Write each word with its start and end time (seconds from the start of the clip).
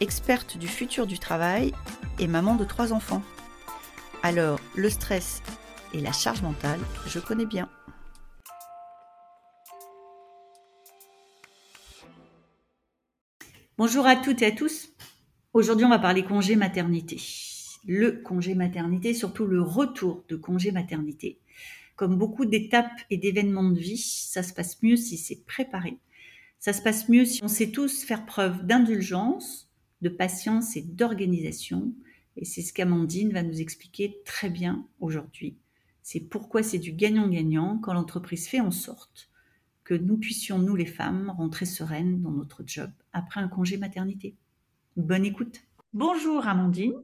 experte 0.00 0.56
du 0.58 0.68
futur 0.68 1.06
du 1.06 1.18
travail 1.18 1.72
et 2.18 2.26
maman 2.26 2.54
de 2.54 2.64
trois 2.64 2.92
enfants. 2.92 3.22
Alors, 4.22 4.60
le 4.76 4.90
stress 4.90 5.42
et 5.92 6.00
la 6.00 6.12
charge 6.12 6.42
mentale, 6.42 6.80
je 7.06 7.18
connais 7.18 7.46
bien. 7.46 7.68
Bonjour 13.76 14.06
à 14.06 14.16
toutes 14.16 14.42
et 14.42 14.46
à 14.46 14.50
tous. 14.50 14.88
Aujourd'hui, 15.52 15.86
on 15.86 15.90
va 15.90 15.98
parler 15.98 16.24
congé 16.24 16.56
maternité. 16.56 17.20
Le 17.86 18.10
congé 18.22 18.54
maternité, 18.54 19.14
surtout 19.14 19.46
le 19.46 19.62
retour 19.62 20.24
de 20.28 20.36
congé 20.36 20.72
maternité. 20.72 21.40
Comme 21.94 22.16
beaucoup 22.16 22.44
d'étapes 22.44 23.00
et 23.10 23.16
d'événements 23.16 23.70
de 23.70 23.78
vie, 23.78 23.98
ça 23.98 24.42
se 24.42 24.52
passe 24.52 24.82
mieux 24.82 24.96
si 24.96 25.16
c'est 25.16 25.44
préparé. 25.46 25.98
Ça 26.58 26.72
se 26.72 26.82
passe 26.82 27.08
mieux 27.08 27.24
si 27.24 27.42
on 27.42 27.48
sait 27.48 27.70
tous 27.70 28.02
faire 28.02 28.26
preuve 28.26 28.66
d'indulgence, 28.66 29.67
de 30.00 30.08
patience 30.08 30.76
et 30.76 30.82
d'organisation. 30.82 31.92
Et 32.36 32.44
c'est 32.44 32.62
ce 32.62 32.72
qu'Amandine 32.72 33.32
va 33.32 33.42
nous 33.42 33.60
expliquer 33.60 34.20
très 34.24 34.50
bien 34.50 34.86
aujourd'hui. 35.00 35.56
C'est 36.02 36.20
pourquoi 36.20 36.62
c'est 36.62 36.78
du 36.78 36.92
gagnant-gagnant 36.92 37.78
quand 37.78 37.92
l'entreprise 37.92 38.48
fait 38.48 38.60
en 38.60 38.70
sorte 38.70 39.30
que 39.84 39.94
nous 39.94 40.18
puissions, 40.18 40.58
nous 40.58 40.76
les 40.76 40.86
femmes, 40.86 41.32
rentrer 41.36 41.64
sereines 41.64 42.20
dans 42.22 42.30
notre 42.30 42.62
job 42.66 42.90
après 43.12 43.40
un 43.40 43.48
congé 43.48 43.76
maternité. 43.76 44.36
Bonne 44.96 45.24
écoute. 45.24 45.60
Bonjour 45.94 46.46
Amandine. 46.46 46.94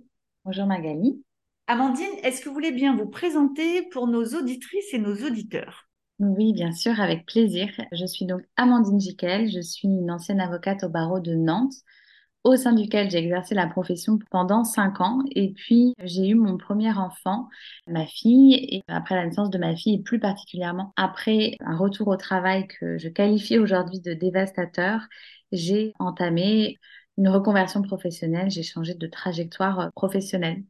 Bonjour 0.44 0.66
Magali. 0.66 1.22
Amandine, 1.66 2.12
est-ce 2.22 2.42
que 2.42 2.48
vous 2.48 2.54
voulez 2.54 2.72
bien 2.72 2.94
vous 2.94 3.08
présenter 3.08 3.82
pour 3.90 4.06
nos 4.06 4.24
auditrices 4.34 4.92
et 4.92 4.98
nos 4.98 5.16
auditeurs? 5.16 5.88
Oui, 6.18 6.52
bien 6.52 6.72
sûr, 6.72 7.00
avec 7.00 7.24
plaisir. 7.26 7.68
Je 7.92 8.04
suis 8.04 8.26
donc 8.26 8.42
Amandine 8.56 9.00
Jiquel, 9.00 9.50
je 9.50 9.60
suis 9.60 9.88
une 9.88 10.10
ancienne 10.10 10.40
avocate 10.40 10.84
au 10.84 10.88
barreau 10.88 11.20
de 11.20 11.34
Nantes, 11.34 11.74
au 12.44 12.56
sein 12.56 12.72
duquel 12.72 13.10
j'ai 13.10 13.18
exercé 13.18 13.54
la 13.54 13.66
profession 13.66 14.18
pendant 14.30 14.64
cinq 14.64 15.00
ans. 15.00 15.22
Et 15.34 15.52
puis, 15.52 15.94
j'ai 16.04 16.28
eu 16.28 16.34
mon 16.34 16.56
premier 16.58 16.92
enfant, 16.92 17.48
ma 17.86 18.06
fille, 18.06 18.54
et 18.54 18.82
après 18.88 19.14
la 19.16 19.26
naissance 19.26 19.50
de 19.50 19.58
ma 19.58 19.74
fille, 19.74 19.94
et 19.94 20.02
plus 20.02 20.20
particulièrement 20.20 20.92
après 20.96 21.56
un 21.60 21.76
retour 21.76 22.08
au 22.08 22.16
travail 22.16 22.66
que 22.68 22.98
je 22.98 23.08
qualifie 23.08 23.58
aujourd'hui 23.58 24.00
de 24.00 24.12
dévastateur, 24.12 25.00
j'ai 25.52 25.92
entamé 25.98 26.78
une 27.16 27.28
reconversion 27.28 27.82
professionnelle, 27.82 28.50
j'ai 28.50 28.62
changé 28.62 28.94
de 28.94 29.06
trajectoire 29.06 29.90
professionnelle. 29.94 30.64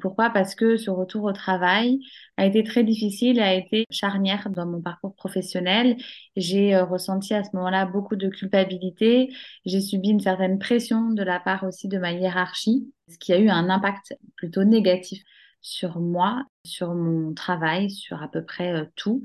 Pourquoi? 0.00 0.30
Parce 0.30 0.54
que 0.54 0.76
ce 0.76 0.90
retour 0.90 1.24
au 1.24 1.32
travail 1.32 2.00
a 2.36 2.46
été 2.46 2.64
très 2.64 2.84
difficile, 2.84 3.40
a 3.40 3.54
été 3.54 3.84
charnière 3.90 4.48
dans 4.50 4.66
mon 4.66 4.80
parcours 4.80 5.14
professionnel. 5.14 5.96
J'ai 6.36 6.74
euh, 6.74 6.84
ressenti 6.84 7.34
à 7.34 7.44
ce 7.44 7.50
moment-là 7.54 7.86
beaucoup 7.86 8.16
de 8.16 8.28
culpabilité. 8.28 9.32
J'ai 9.64 9.80
subi 9.80 10.10
une 10.10 10.20
certaine 10.20 10.58
pression 10.58 11.10
de 11.10 11.22
la 11.22 11.40
part 11.40 11.64
aussi 11.64 11.88
de 11.88 11.98
ma 11.98 12.12
hiérarchie, 12.12 12.92
ce 13.08 13.18
qui 13.18 13.32
a 13.32 13.38
eu 13.38 13.48
un 13.48 13.70
impact 13.70 14.14
plutôt 14.36 14.64
négatif 14.64 15.22
sur 15.60 16.00
moi, 16.00 16.44
sur 16.64 16.94
mon 16.94 17.34
travail, 17.34 17.90
sur 17.90 18.22
à 18.22 18.28
peu 18.28 18.44
près 18.44 18.72
euh, 18.72 18.84
tout. 18.96 19.22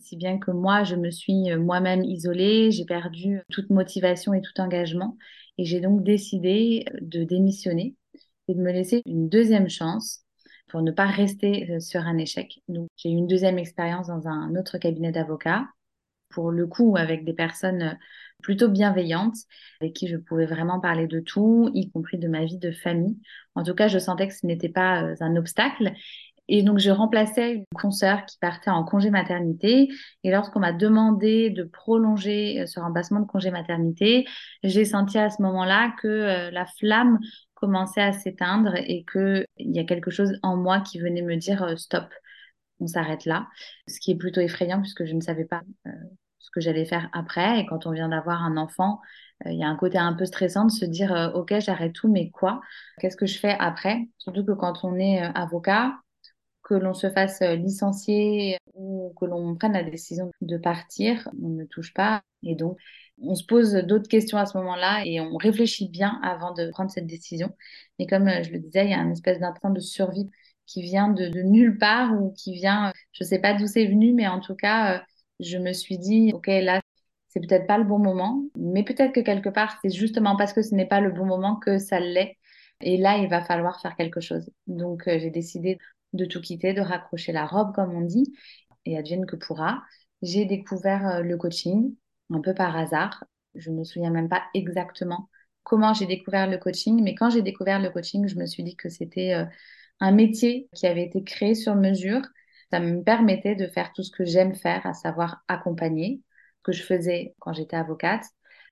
Si 0.00 0.16
bien 0.16 0.38
que 0.38 0.50
moi, 0.50 0.84
je 0.84 0.96
me 0.96 1.10
suis 1.10 1.54
moi-même 1.56 2.02
isolée, 2.04 2.70
j'ai 2.72 2.84
perdu 2.84 3.40
toute 3.50 3.70
motivation 3.70 4.34
et 4.34 4.40
tout 4.42 4.60
engagement. 4.60 5.16
Et 5.58 5.64
j'ai 5.64 5.80
donc 5.80 6.02
décidé 6.02 6.84
de 7.00 7.24
démissionner 7.24 7.94
et 8.48 8.54
de 8.54 8.60
me 8.60 8.72
laisser 8.72 9.02
une 9.06 9.28
deuxième 9.28 9.68
chance 9.68 10.22
pour 10.68 10.82
ne 10.82 10.90
pas 10.90 11.06
rester 11.06 11.70
euh, 11.70 11.80
sur 11.80 12.00
un 12.00 12.18
échec. 12.18 12.60
Donc, 12.68 12.88
j'ai 12.96 13.10
eu 13.10 13.14
une 13.14 13.26
deuxième 13.26 13.58
expérience 13.58 14.08
dans 14.08 14.26
un 14.28 14.54
autre 14.56 14.78
cabinet 14.78 15.12
d'avocats, 15.12 15.66
pour 16.30 16.50
le 16.50 16.66
coup 16.66 16.96
avec 16.96 17.24
des 17.24 17.32
personnes 17.32 17.82
euh, 17.82 17.94
plutôt 18.42 18.68
bienveillantes, 18.68 19.36
avec 19.80 19.94
qui 19.94 20.08
je 20.08 20.16
pouvais 20.16 20.46
vraiment 20.46 20.80
parler 20.80 21.06
de 21.06 21.20
tout, 21.20 21.70
y 21.74 21.90
compris 21.90 22.18
de 22.18 22.28
ma 22.28 22.44
vie 22.44 22.58
de 22.58 22.72
famille. 22.72 23.18
En 23.54 23.62
tout 23.62 23.74
cas, 23.74 23.88
je 23.88 23.98
sentais 23.98 24.28
que 24.28 24.34
ce 24.34 24.46
n'était 24.46 24.68
pas 24.68 25.02
euh, 25.02 25.14
un 25.20 25.36
obstacle 25.36 25.92
et 26.48 26.62
donc, 26.62 26.78
je 26.78 26.90
remplaçais 26.90 27.54
une 27.54 27.64
consoeur 27.74 28.24
qui 28.24 28.38
partait 28.38 28.70
en 28.70 28.84
congé 28.84 29.10
maternité. 29.10 29.88
Et 30.22 30.30
lorsqu'on 30.30 30.60
m'a 30.60 30.72
demandé 30.72 31.50
de 31.50 31.64
prolonger 31.64 32.60
euh, 32.60 32.66
ce 32.66 32.78
remplacement 32.78 33.20
de 33.20 33.26
congé 33.26 33.50
maternité, 33.50 34.26
j'ai 34.62 34.84
senti 34.84 35.18
à 35.18 35.30
ce 35.30 35.42
moment-là 35.42 35.94
que 36.00 36.06
euh, 36.08 36.50
la 36.50 36.66
flamme 36.66 37.18
commençait 37.54 38.02
à 38.02 38.12
s'éteindre 38.12 38.74
et 38.76 39.04
qu'il 39.10 39.46
y 39.58 39.78
a 39.80 39.84
quelque 39.84 40.10
chose 40.10 40.38
en 40.42 40.56
moi 40.56 40.80
qui 40.80 41.00
venait 41.00 41.22
me 41.22 41.36
dire 41.36 41.62
euh, 41.64 41.76
stop, 41.76 42.04
on 42.78 42.86
s'arrête 42.86 43.24
là. 43.24 43.48
Ce 43.88 43.98
qui 43.98 44.12
est 44.12 44.16
plutôt 44.16 44.40
effrayant 44.40 44.80
puisque 44.80 45.04
je 45.04 45.14
ne 45.14 45.20
savais 45.20 45.46
pas 45.46 45.62
ce 46.38 46.50
que 46.52 46.60
j'allais 46.60 46.84
faire 46.84 47.08
après. 47.12 47.60
Et 47.60 47.66
quand 47.66 47.86
on 47.86 47.90
vient 47.92 48.10
d'avoir 48.10 48.42
un 48.42 48.58
enfant, 48.58 49.00
il 49.46 49.58
y 49.58 49.64
a 49.64 49.68
un 49.68 49.76
côté 49.76 49.98
un 49.98 50.12
peu 50.12 50.26
stressant 50.26 50.66
de 50.66 50.70
se 50.70 50.84
dire 50.84 51.32
ok 51.34 51.54
j'arrête 51.58 51.94
tout 51.94 52.08
mais 52.08 52.30
quoi? 52.30 52.60
Qu'est-ce 53.00 53.16
que 53.16 53.24
je 53.26 53.38
fais 53.38 53.56
après? 53.58 54.06
Surtout 54.18 54.44
que 54.44 54.52
quand 54.52 54.84
on 54.84 54.98
est 54.98 55.20
avocat 55.34 55.94
que 56.66 56.74
l'on 56.74 56.94
se 56.94 57.08
fasse 57.10 57.42
euh, 57.42 57.54
licencier 57.54 58.58
ou 58.74 59.14
que 59.18 59.24
l'on 59.24 59.54
prenne 59.54 59.72
la 59.72 59.84
décision 59.84 60.32
de 60.40 60.56
partir, 60.56 61.28
on 61.40 61.48
ne 61.48 61.64
touche 61.64 61.94
pas. 61.94 62.22
Et 62.42 62.56
donc, 62.56 62.76
on 63.22 63.36
se 63.36 63.44
pose 63.44 63.72
d'autres 63.74 64.08
questions 64.08 64.36
à 64.36 64.46
ce 64.46 64.58
moment-là 64.58 65.02
et 65.06 65.20
on 65.20 65.36
réfléchit 65.36 65.88
bien 65.88 66.20
avant 66.24 66.52
de 66.52 66.70
prendre 66.70 66.90
cette 66.90 67.06
décision. 67.06 67.54
Mais 67.98 68.06
comme 68.06 68.26
euh, 68.26 68.42
je 68.42 68.50
le 68.50 68.58
disais, 68.58 68.84
il 68.84 68.90
y 68.90 68.94
a 68.94 68.98
une 68.98 69.12
espèce 69.12 69.38
d'instinct 69.38 69.70
de 69.70 69.80
survie 69.80 70.28
qui 70.66 70.82
vient 70.82 71.08
de, 71.08 71.28
nulle 71.42 71.78
part 71.78 72.12
ou 72.20 72.32
qui 72.32 72.52
vient, 72.54 72.92
je 73.12 73.22
ne 73.22 73.28
sais 73.28 73.38
pas 73.38 73.54
d'où 73.54 73.68
c'est 73.68 73.86
venu, 73.86 74.12
mais 74.12 74.26
en 74.26 74.40
tout 74.40 74.56
cas, 74.56 74.96
euh, 74.96 75.00
je 75.38 75.58
me 75.58 75.72
suis 75.72 75.98
dit, 75.98 76.32
OK, 76.34 76.48
là, 76.48 76.80
c'est 77.28 77.40
peut-être 77.40 77.68
pas 77.68 77.78
le 77.78 77.84
bon 77.84 77.98
moment, 77.98 78.42
mais 78.58 78.82
peut-être 78.82 79.12
que 79.12 79.20
quelque 79.20 79.50
part, 79.50 79.78
c'est 79.82 79.90
justement 79.94 80.36
parce 80.36 80.52
que 80.52 80.62
ce 80.62 80.74
n'est 80.74 80.86
pas 80.86 81.00
le 81.00 81.12
bon 81.12 81.26
moment 81.26 81.56
que 81.56 81.78
ça 81.78 82.00
l'est. 82.00 82.36
Et 82.82 82.96
là, 82.96 83.18
il 83.18 83.28
va 83.28 83.42
falloir 83.42 83.80
faire 83.80 83.96
quelque 83.96 84.20
chose. 84.20 84.50
Donc, 84.66 85.04
j'ai 85.06 85.30
décidé 85.30 85.78
de 86.16 86.24
tout 86.24 86.40
quitter, 86.40 86.74
de 86.74 86.80
raccrocher 86.80 87.32
la 87.32 87.46
robe, 87.46 87.74
comme 87.74 87.94
on 87.94 88.02
dit, 88.02 88.32
et 88.84 88.98
advienne 88.98 89.26
que 89.26 89.36
pourra. 89.36 89.82
J'ai 90.22 90.44
découvert 90.44 91.06
euh, 91.08 91.20
le 91.22 91.36
coaching 91.36 91.94
un 92.30 92.40
peu 92.40 92.54
par 92.54 92.76
hasard. 92.76 93.24
Je 93.54 93.70
ne 93.70 93.78
me 93.78 93.84
souviens 93.84 94.10
même 94.10 94.28
pas 94.28 94.42
exactement 94.54 95.28
comment 95.66 95.92
j'ai 95.94 96.06
découvert 96.06 96.48
le 96.48 96.58
coaching, 96.58 97.02
mais 97.02 97.14
quand 97.16 97.28
j'ai 97.30 97.42
découvert 97.42 97.80
le 97.80 97.90
coaching, 97.90 98.28
je 98.28 98.36
me 98.36 98.46
suis 98.46 98.62
dit 98.62 98.76
que 98.76 98.88
c'était 98.88 99.34
euh, 99.34 99.44
un 100.00 100.12
métier 100.12 100.68
qui 100.74 100.86
avait 100.86 101.04
été 101.04 101.24
créé 101.24 101.54
sur 101.56 101.74
mesure. 101.74 102.22
Ça 102.70 102.78
me 102.80 103.02
permettait 103.02 103.56
de 103.56 103.66
faire 103.66 103.92
tout 103.92 104.04
ce 104.04 104.12
que 104.12 104.24
j'aime 104.24 104.54
faire, 104.54 104.86
à 104.86 104.94
savoir 104.94 105.42
accompagner, 105.48 106.22
que 106.62 106.72
je 106.72 106.82
faisais 106.84 107.34
quand 107.40 107.52
j'étais 107.52 107.76
avocate. 107.76 108.24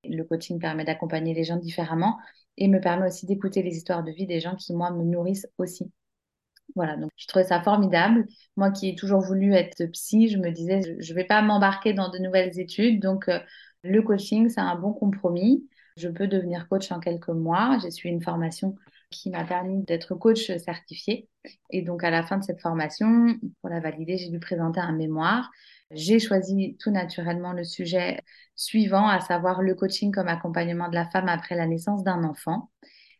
Le 0.04 0.22
coaching 0.22 0.60
permet 0.60 0.84
d'accompagner 0.84 1.34
les 1.34 1.44
gens 1.44 1.56
différemment 1.56 2.18
et 2.56 2.68
me 2.68 2.80
permet 2.80 3.08
aussi 3.08 3.26
d'écouter 3.26 3.62
les 3.62 3.76
histoires 3.76 4.04
de 4.04 4.12
vie 4.12 4.26
des 4.26 4.40
gens 4.40 4.54
qui, 4.54 4.72
moi, 4.72 4.90
me 4.92 5.02
nourrissent 5.04 5.48
aussi. 5.58 5.90
Voilà, 6.74 6.96
donc 6.96 7.10
je 7.16 7.26
trouvais 7.26 7.44
ça 7.44 7.62
formidable. 7.62 8.26
Moi 8.56 8.70
qui 8.70 8.88
ai 8.88 8.94
toujours 8.96 9.20
voulu 9.20 9.54
être 9.54 9.84
psy, 9.92 10.28
je 10.28 10.38
me 10.38 10.50
disais, 10.50 10.80
je 10.98 11.12
ne 11.12 11.16
vais 11.16 11.24
pas 11.24 11.40
m'embarquer 11.40 11.92
dans 11.92 12.08
de 12.10 12.18
nouvelles 12.18 12.58
études. 12.58 13.00
Donc, 13.00 13.28
euh, 13.28 13.38
le 13.82 14.02
coaching, 14.02 14.48
c'est 14.48 14.60
un 14.60 14.74
bon 14.76 14.92
compromis. 14.92 15.68
Je 15.96 16.08
peux 16.08 16.26
devenir 16.26 16.68
coach 16.68 16.90
en 16.90 16.98
quelques 16.98 17.28
mois. 17.28 17.78
J'ai 17.80 17.90
suivi 17.92 18.14
une 18.14 18.22
formation 18.22 18.74
qui 19.10 19.30
m'a 19.30 19.44
permis 19.44 19.84
d'être 19.84 20.14
coach 20.16 20.50
certifié. 20.56 21.28
Et 21.70 21.82
donc, 21.82 22.02
à 22.02 22.10
la 22.10 22.24
fin 22.24 22.38
de 22.38 22.42
cette 22.42 22.60
formation, 22.60 23.38
pour 23.60 23.70
la 23.70 23.78
valider, 23.78 24.16
j'ai 24.16 24.30
dû 24.30 24.40
présenter 24.40 24.80
un 24.80 24.92
mémoire. 24.92 25.50
J'ai 25.92 26.18
choisi 26.18 26.76
tout 26.80 26.90
naturellement 26.90 27.52
le 27.52 27.62
sujet 27.62 28.20
suivant, 28.56 29.06
à 29.06 29.20
savoir 29.20 29.62
le 29.62 29.74
coaching 29.76 30.10
comme 30.10 30.28
accompagnement 30.28 30.88
de 30.88 30.94
la 30.94 31.06
femme 31.06 31.28
après 31.28 31.54
la 31.54 31.66
naissance 31.66 32.02
d'un 32.02 32.24
enfant. 32.24 32.70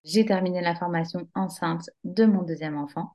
J'ai 0.03 0.25
terminé 0.25 0.61
la 0.61 0.75
formation 0.75 1.29
enceinte 1.35 1.89
de 2.03 2.25
mon 2.25 2.43
deuxième 2.43 2.77
enfant. 2.77 3.13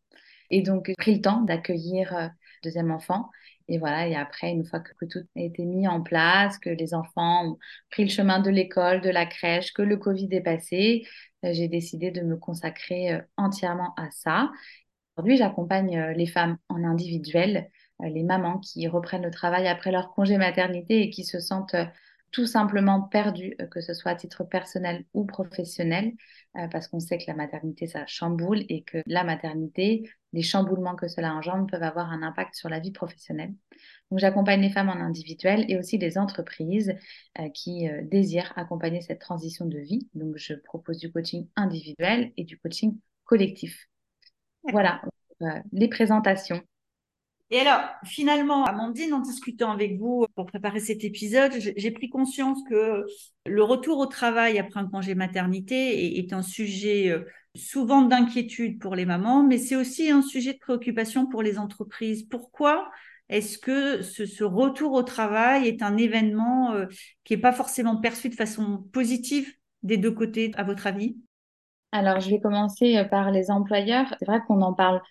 Et 0.49 0.61
donc, 0.61 0.85
j'ai 0.87 0.95
pris 0.95 1.15
le 1.15 1.21
temps 1.21 1.41
d'accueillir 1.41 2.15
euh, 2.15 2.27
deuxième 2.63 2.91
enfant. 2.91 3.29
Et 3.67 3.77
voilà, 3.77 4.07
et 4.07 4.15
après, 4.15 4.49
une 4.51 4.65
fois 4.65 4.79
que, 4.79 5.05
tout 5.05 5.19
a 5.35 5.41
été 5.41 5.63
mis 5.65 5.87
en 5.87 6.01
place, 6.01 6.57
que 6.57 6.69
les 6.69 6.93
enfants 6.93 7.51
ont 7.51 7.57
pris 7.91 8.03
le 8.03 8.09
chemin 8.09 8.39
de 8.39 8.49
l'école, 8.49 9.01
de 9.01 9.09
la 9.09 9.25
crèche, 9.25 9.73
que 9.73 9.81
le 9.81 9.97
Covid 9.97 10.29
est 10.31 10.41
passé, 10.41 11.07
euh, 11.45 11.53
j'ai 11.53 11.67
décidé 11.67 12.11
de 12.11 12.21
me 12.21 12.35
consacrer 12.35 13.13
euh, 13.13 13.21
entièrement 13.37 13.93
à 13.95 14.09
ça. 14.11 14.51
Aujourd'hui, 15.17 15.37
j'accompagne 15.37 16.13
les 16.15 16.27
femmes 16.27 16.57
en 16.69 16.83
individuel, 16.85 17.69
les 17.99 18.23
mamans 18.23 18.59
qui 18.59 18.87
reprennent 18.87 19.23
le 19.23 19.31
travail 19.31 19.67
après 19.67 19.91
leur 19.91 20.11
congé 20.13 20.37
maternité 20.37 21.01
et 21.01 21.09
qui 21.09 21.25
se 21.25 21.41
sentent 21.41 21.75
tout 22.31 22.45
simplement 22.45 23.01
perdu, 23.01 23.55
euh, 23.61 23.67
que 23.67 23.81
ce 23.81 23.93
soit 23.93 24.11
à 24.11 24.15
titre 24.15 24.43
personnel 24.43 25.05
ou 25.13 25.25
professionnel, 25.25 26.13
euh, 26.57 26.67
parce 26.67 26.87
qu'on 26.87 26.99
sait 26.99 27.17
que 27.17 27.25
la 27.27 27.35
maternité, 27.35 27.87
ça 27.87 28.05
chamboule 28.05 28.63
et 28.69 28.83
que 28.83 28.99
la 29.05 29.23
maternité, 29.23 30.09
les 30.33 30.41
chamboulements 30.41 30.95
que 30.95 31.07
cela 31.07 31.33
engendre 31.33 31.67
peuvent 31.67 31.83
avoir 31.83 32.11
un 32.11 32.21
impact 32.21 32.55
sur 32.55 32.69
la 32.69 32.79
vie 32.79 32.91
professionnelle. 32.91 33.53
Donc, 34.11 34.19
j'accompagne 34.19 34.61
les 34.61 34.71
femmes 34.71 34.89
en 34.89 34.99
individuel 34.99 35.65
et 35.67 35.77
aussi 35.77 35.97
les 35.97 36.17
entreprises 36.17 36.95
euh, 37.39 37.49
qui 37.49 37.87
désirent 38.03 38.53
accompagner 38.55 39.01
cette 39.01 39.19
transition 39.19 39.65
de 39.65 39.79
vie. 39.79 40.07
Donc, 40.13 40.37
je 40.37 40.53
propose 40.53 40.97
du 40.97 41.11
coaching 41.11 41.47
individuel 41.55 42.31
et 42.37 42.43
du 42.43 42.57
coaching 42.59 42.97
collectif. 43.25 43.87
Voilà 44.71 45.01
les 45.71 45.87
présentations. 45.87 46.61
Et 47.51 47.59
alors, 47.59 47.81
finalement, 48.05 48.63
Amandine, 48.65 49.13
en 49.13 49.19
discutant 49.19 49.71
avec 49.71 49.97
vous 49.97 50.27
pour 50.35 50.45
préparer 50.45 50.79
cet 50.79 51.03
épisode, 51.03 51.51
j'ai 51.57 51.91
pris 51.91 52.09
conscience 52.09 52.59
que 52.69 53.05
le 53.45 53.63
retour 53.63 53.97
au 53.97 54.05
travail 54.05 54.59
après 54.59 54.79
un 54.79 54.87
congé 54.87 55.15
maternité 55.15 56.19
est 56.19 56.31
un 56.31 56.43
sujet 56.43 57.09
euh, 57.09 57.25
souvent 57.55 58.03
d'inquiétude 58.03 58.79
pour 58.79 58.95
les 58.95 59.05
mamans, 59.05 59.41
mais 59.41 59.57
c'est 59.57 59.75
aussi 59.75 60.11
un 60.11 60.21
sujet 60.21 60.53
de 60.53 60.59
préoccupation 60.59 61.25
pour 61.25 61.41
les 61.41 61.57
entreprises. 61.57 62.21
Pourquoi 62.23 62.91
est-ce 63.29 63.57
que 63.57 64.03
ce, 64.03 64.43
retour 64.43 64.93
au 64.93 65.03
travail 65.03 65.67
est 65.67 65.81
un 65.81 65.97
événement 65.97 66.73
euh, 66.73 66.85
qui 67.23 67.33
n'est 67.33 67.41
pas 67.41 67.51
forcément 67.51 67.97
perçu 67.97 68.29
de 68.29 68.35
façon 68.35 68.83
positive 68.91 69.51
des 69.81 69.97
deux 69.97 70.11
côtés, 70.11 70.51
à 70.55 70.63
votre 70.63 70.85
avis? 70.85 71.17
Alors, 71.91 72.19
je 72.19 72.29
vais 72.29 72.39
commencer 72.39 72.97
euh, 72.97 73.05
par 73.05 73.31
les 73.31 73.49
employeurs. 73.49 74.13
C'est 74.19 74.25
vrai 74.25 74.41
qu'on 74.47 74.61
en 74.61 74.73
parle 74.73 75.01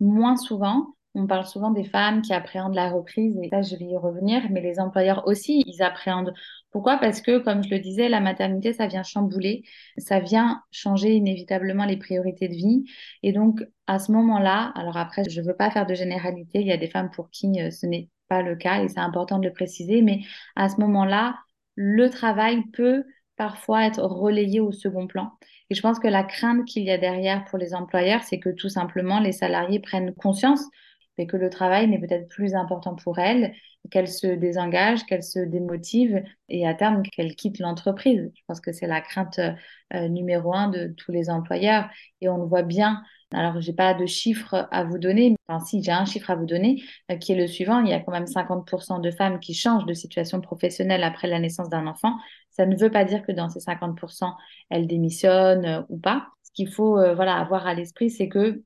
moins 0.00 0.36
souvent. 0.36 0.94
On 1.14 1.26
parle 1.26 1.46
souvent 1.46 1.70
des 1.70 1.84
femmes 1.84 2.22
qui 2.22 2.32
appréhendent 2.32 2.74
la 2.74 2.90
reprise 2.90 3.36
et 3.42 3.48
ça, 3.48 3.62
je 3.62 3.74
vais 3.76 3.86
y 3.86 3.96
revenir, 3.96 4.42
mais 4.50 4.60
les 4.60 4.78
employeurs 4.78 5.26
aussi, 5.26 5.64
ils 5.66 5.82
appréhendent. 5.82 6.34
Pourquoi? 6.70 6.98
Parce 6.98 7.20
que, 7.22 7.38
comme 7.38 7.64
je 7.64 7.70
le 7.70 7.80
disais, 7.80 8.08
la 8.08 8.20
maternité, 8.20 8.72
ça 8.72 8.86
vient 8.86 9.02
chambouler, 9.02 9.64
ça 9.96 10.20
vient 10.20 10.62
changer 10.70 11.14
inévitablement 11.14 11.86
les 11.86 11.96
priorités 11.96 12.48
de 12.48 12.54
vie. 12.54 12.84
Et 13.22 13.32
donc, 13.32 13.64
à 13.86 13.98
ce 13.98 14.12
moment-là, 14.12 14.72
alors 14.76 14.96
après, 14.96 15.24
je 15.28 15.40
ne 15.40 15.46
veux 15.46 15.56
pas 15.56 15.70
faire 15.70 15.86
de 15.86 15.94
généralité, 15.94 16.60
il 16.60 16.66
y 16.66 16.72
a 16.72 16.76
des 16.76 16.88
femmes 16.90 17.10
pour 17.10 17.30
qui 17.30 17.60
euh, 17.60 17.70
ce 17.70 17.86
n'est 17.86 18.10
pas 18.28 18.42
le 18.42 18.56
cas 18.56 18.82
et 18.82 18.88
c'est 18.88 19.00
important 19.00 19.38
de 19.38 19.46
le 19.48 19.52
préciser, 19.52 20.02
mais 20.02 20.20
à 20.56 20.68
ce 20.68 20.76
moment-là, 20.80 21.36
le 21.74 22.10
travail 22.10 22.62
peut 22.72 23.04
parfois 23.36 23.86
être 23.86 24.02
relayé 24.02 24.60
au 24.60 24.72
second 24.72 25.06
plan. 25.06 25.30
Et 25.70 25.74
je 25.74 25.80
pense 25.82 25.98
que 25.98 26.08
la 26.08 26.24
crainte 26.24 26.64
qu'il 26.66 26.82
y 26.84 26.90
a 26.90 26.98
derrière 26.98 27.44
pour 27.44 27.58
les 27.58 27.74
employeurs, 27.74 28.22
c'est 28.24 28.38
que 28.38 28.50
tout 28.50 28.68
simplement 28.68 29.20
les 29.20 29.32
salariés 29.32 29.80
prennent 29.80 30.14
conscience 30.14 30.64
et 31.18 31.26
que 31.26 31.36
le 31.36 31.50
travail 31.50 31.88
n'est 31.88 31.98
peut-être 31.98 32.28
plus 32.28 32.54
important 32.54 32.94
pour 32.94 33.18
elles, 33.18 33.52
qu'elles 33.90 34.08
se 34.08 34.26
désengagent, 34.26 35.04
qu'elles 35.06 35.22
se 35.22 35.38
démotivent 35.40 36.22
et 36.48 36.66
à 36.66 36.74
terme 36.74 37.02
qu'elles 37.02 37.34
quittent 37.34 37.58
l'entreprise. 37.58 38.30
Je 38.34 38.42
pense 38.46 38.60
que 38.60 38.72
c'est 38.72 38.86
la 38.86 39.00
crainte 39.00 39.40
euh, 39.94 40.08
numéro 40.08 40.54
un 40.54 40.68
de 40.68 40.94
tous 40.96 41.12
les 41.12 41.30
employeurs 41.30 41.88
et 42.20 42.28
on 42.28 42.38
le 42.38 42.46
voit 42.46 42.62
bien. 42.62 43.02
Alors, 43.32 43.60
j'ai 43.60 43.74
pas 43.74 43.92
de 43.92 44.06
chiffre 44.06 44.68
à 44.70 44.84
vous 44.84 44.98
donner, 44.98 45.36
enfin 45.46 45.62
si, 45.64 45.82
j'ai 45.82 45.92
un 45.92 46.06
chiffre 46.06 46.30
à 46.30 46.34
vous 46.34 46.46
donner 46.46 46.82
euh, 47.10 47.16
qui 47.16 47.32
est 47.32 47.36
le 47.36 47.46
suivant. 47.46 47.80
Il 47.80 47.88
y 47.88 47.92
a 47.92 48.00
quand 48.00 48.12
même 48.12 48.26
50% 48.26 49.00
de 49.00 49.10
femmes 49.10 49.38
qui 49.38 49.54
changent 49.54 49.86
de 49.86 49.94
situation 49.94 50.40
professionnelle 50.40 51.02
après 51.04 51.28
la 51.28 51.38
naissance 51.38 51.68
d'un 51.68 51.86
enfant. 51.86 52.14
Ça 52.50 52.64
ne 52.66 52.76
veut 52.76 52.90
pas 52.90 53.04
dire 53.04 53.22
que 53.26 53.32
dans 53.32 53.48
ces 53.50 53.60
50%, 53.60 54.34
elles 54.70 54.86
démissionnent 54.86 55.66
euh, 55.66 55.82
ou 55.88 55.98
pas. 55.98 56.28
Ce 56.42 56.50
qu'il 56.52 56.72
faut 56.72 56.94
voilà, 57.14 57.36
avoir 57.36 57.66
à 57.66 57.74
l'esprit, 57.74 58.10
c'est 58.10 58.28
que 58.28 58.62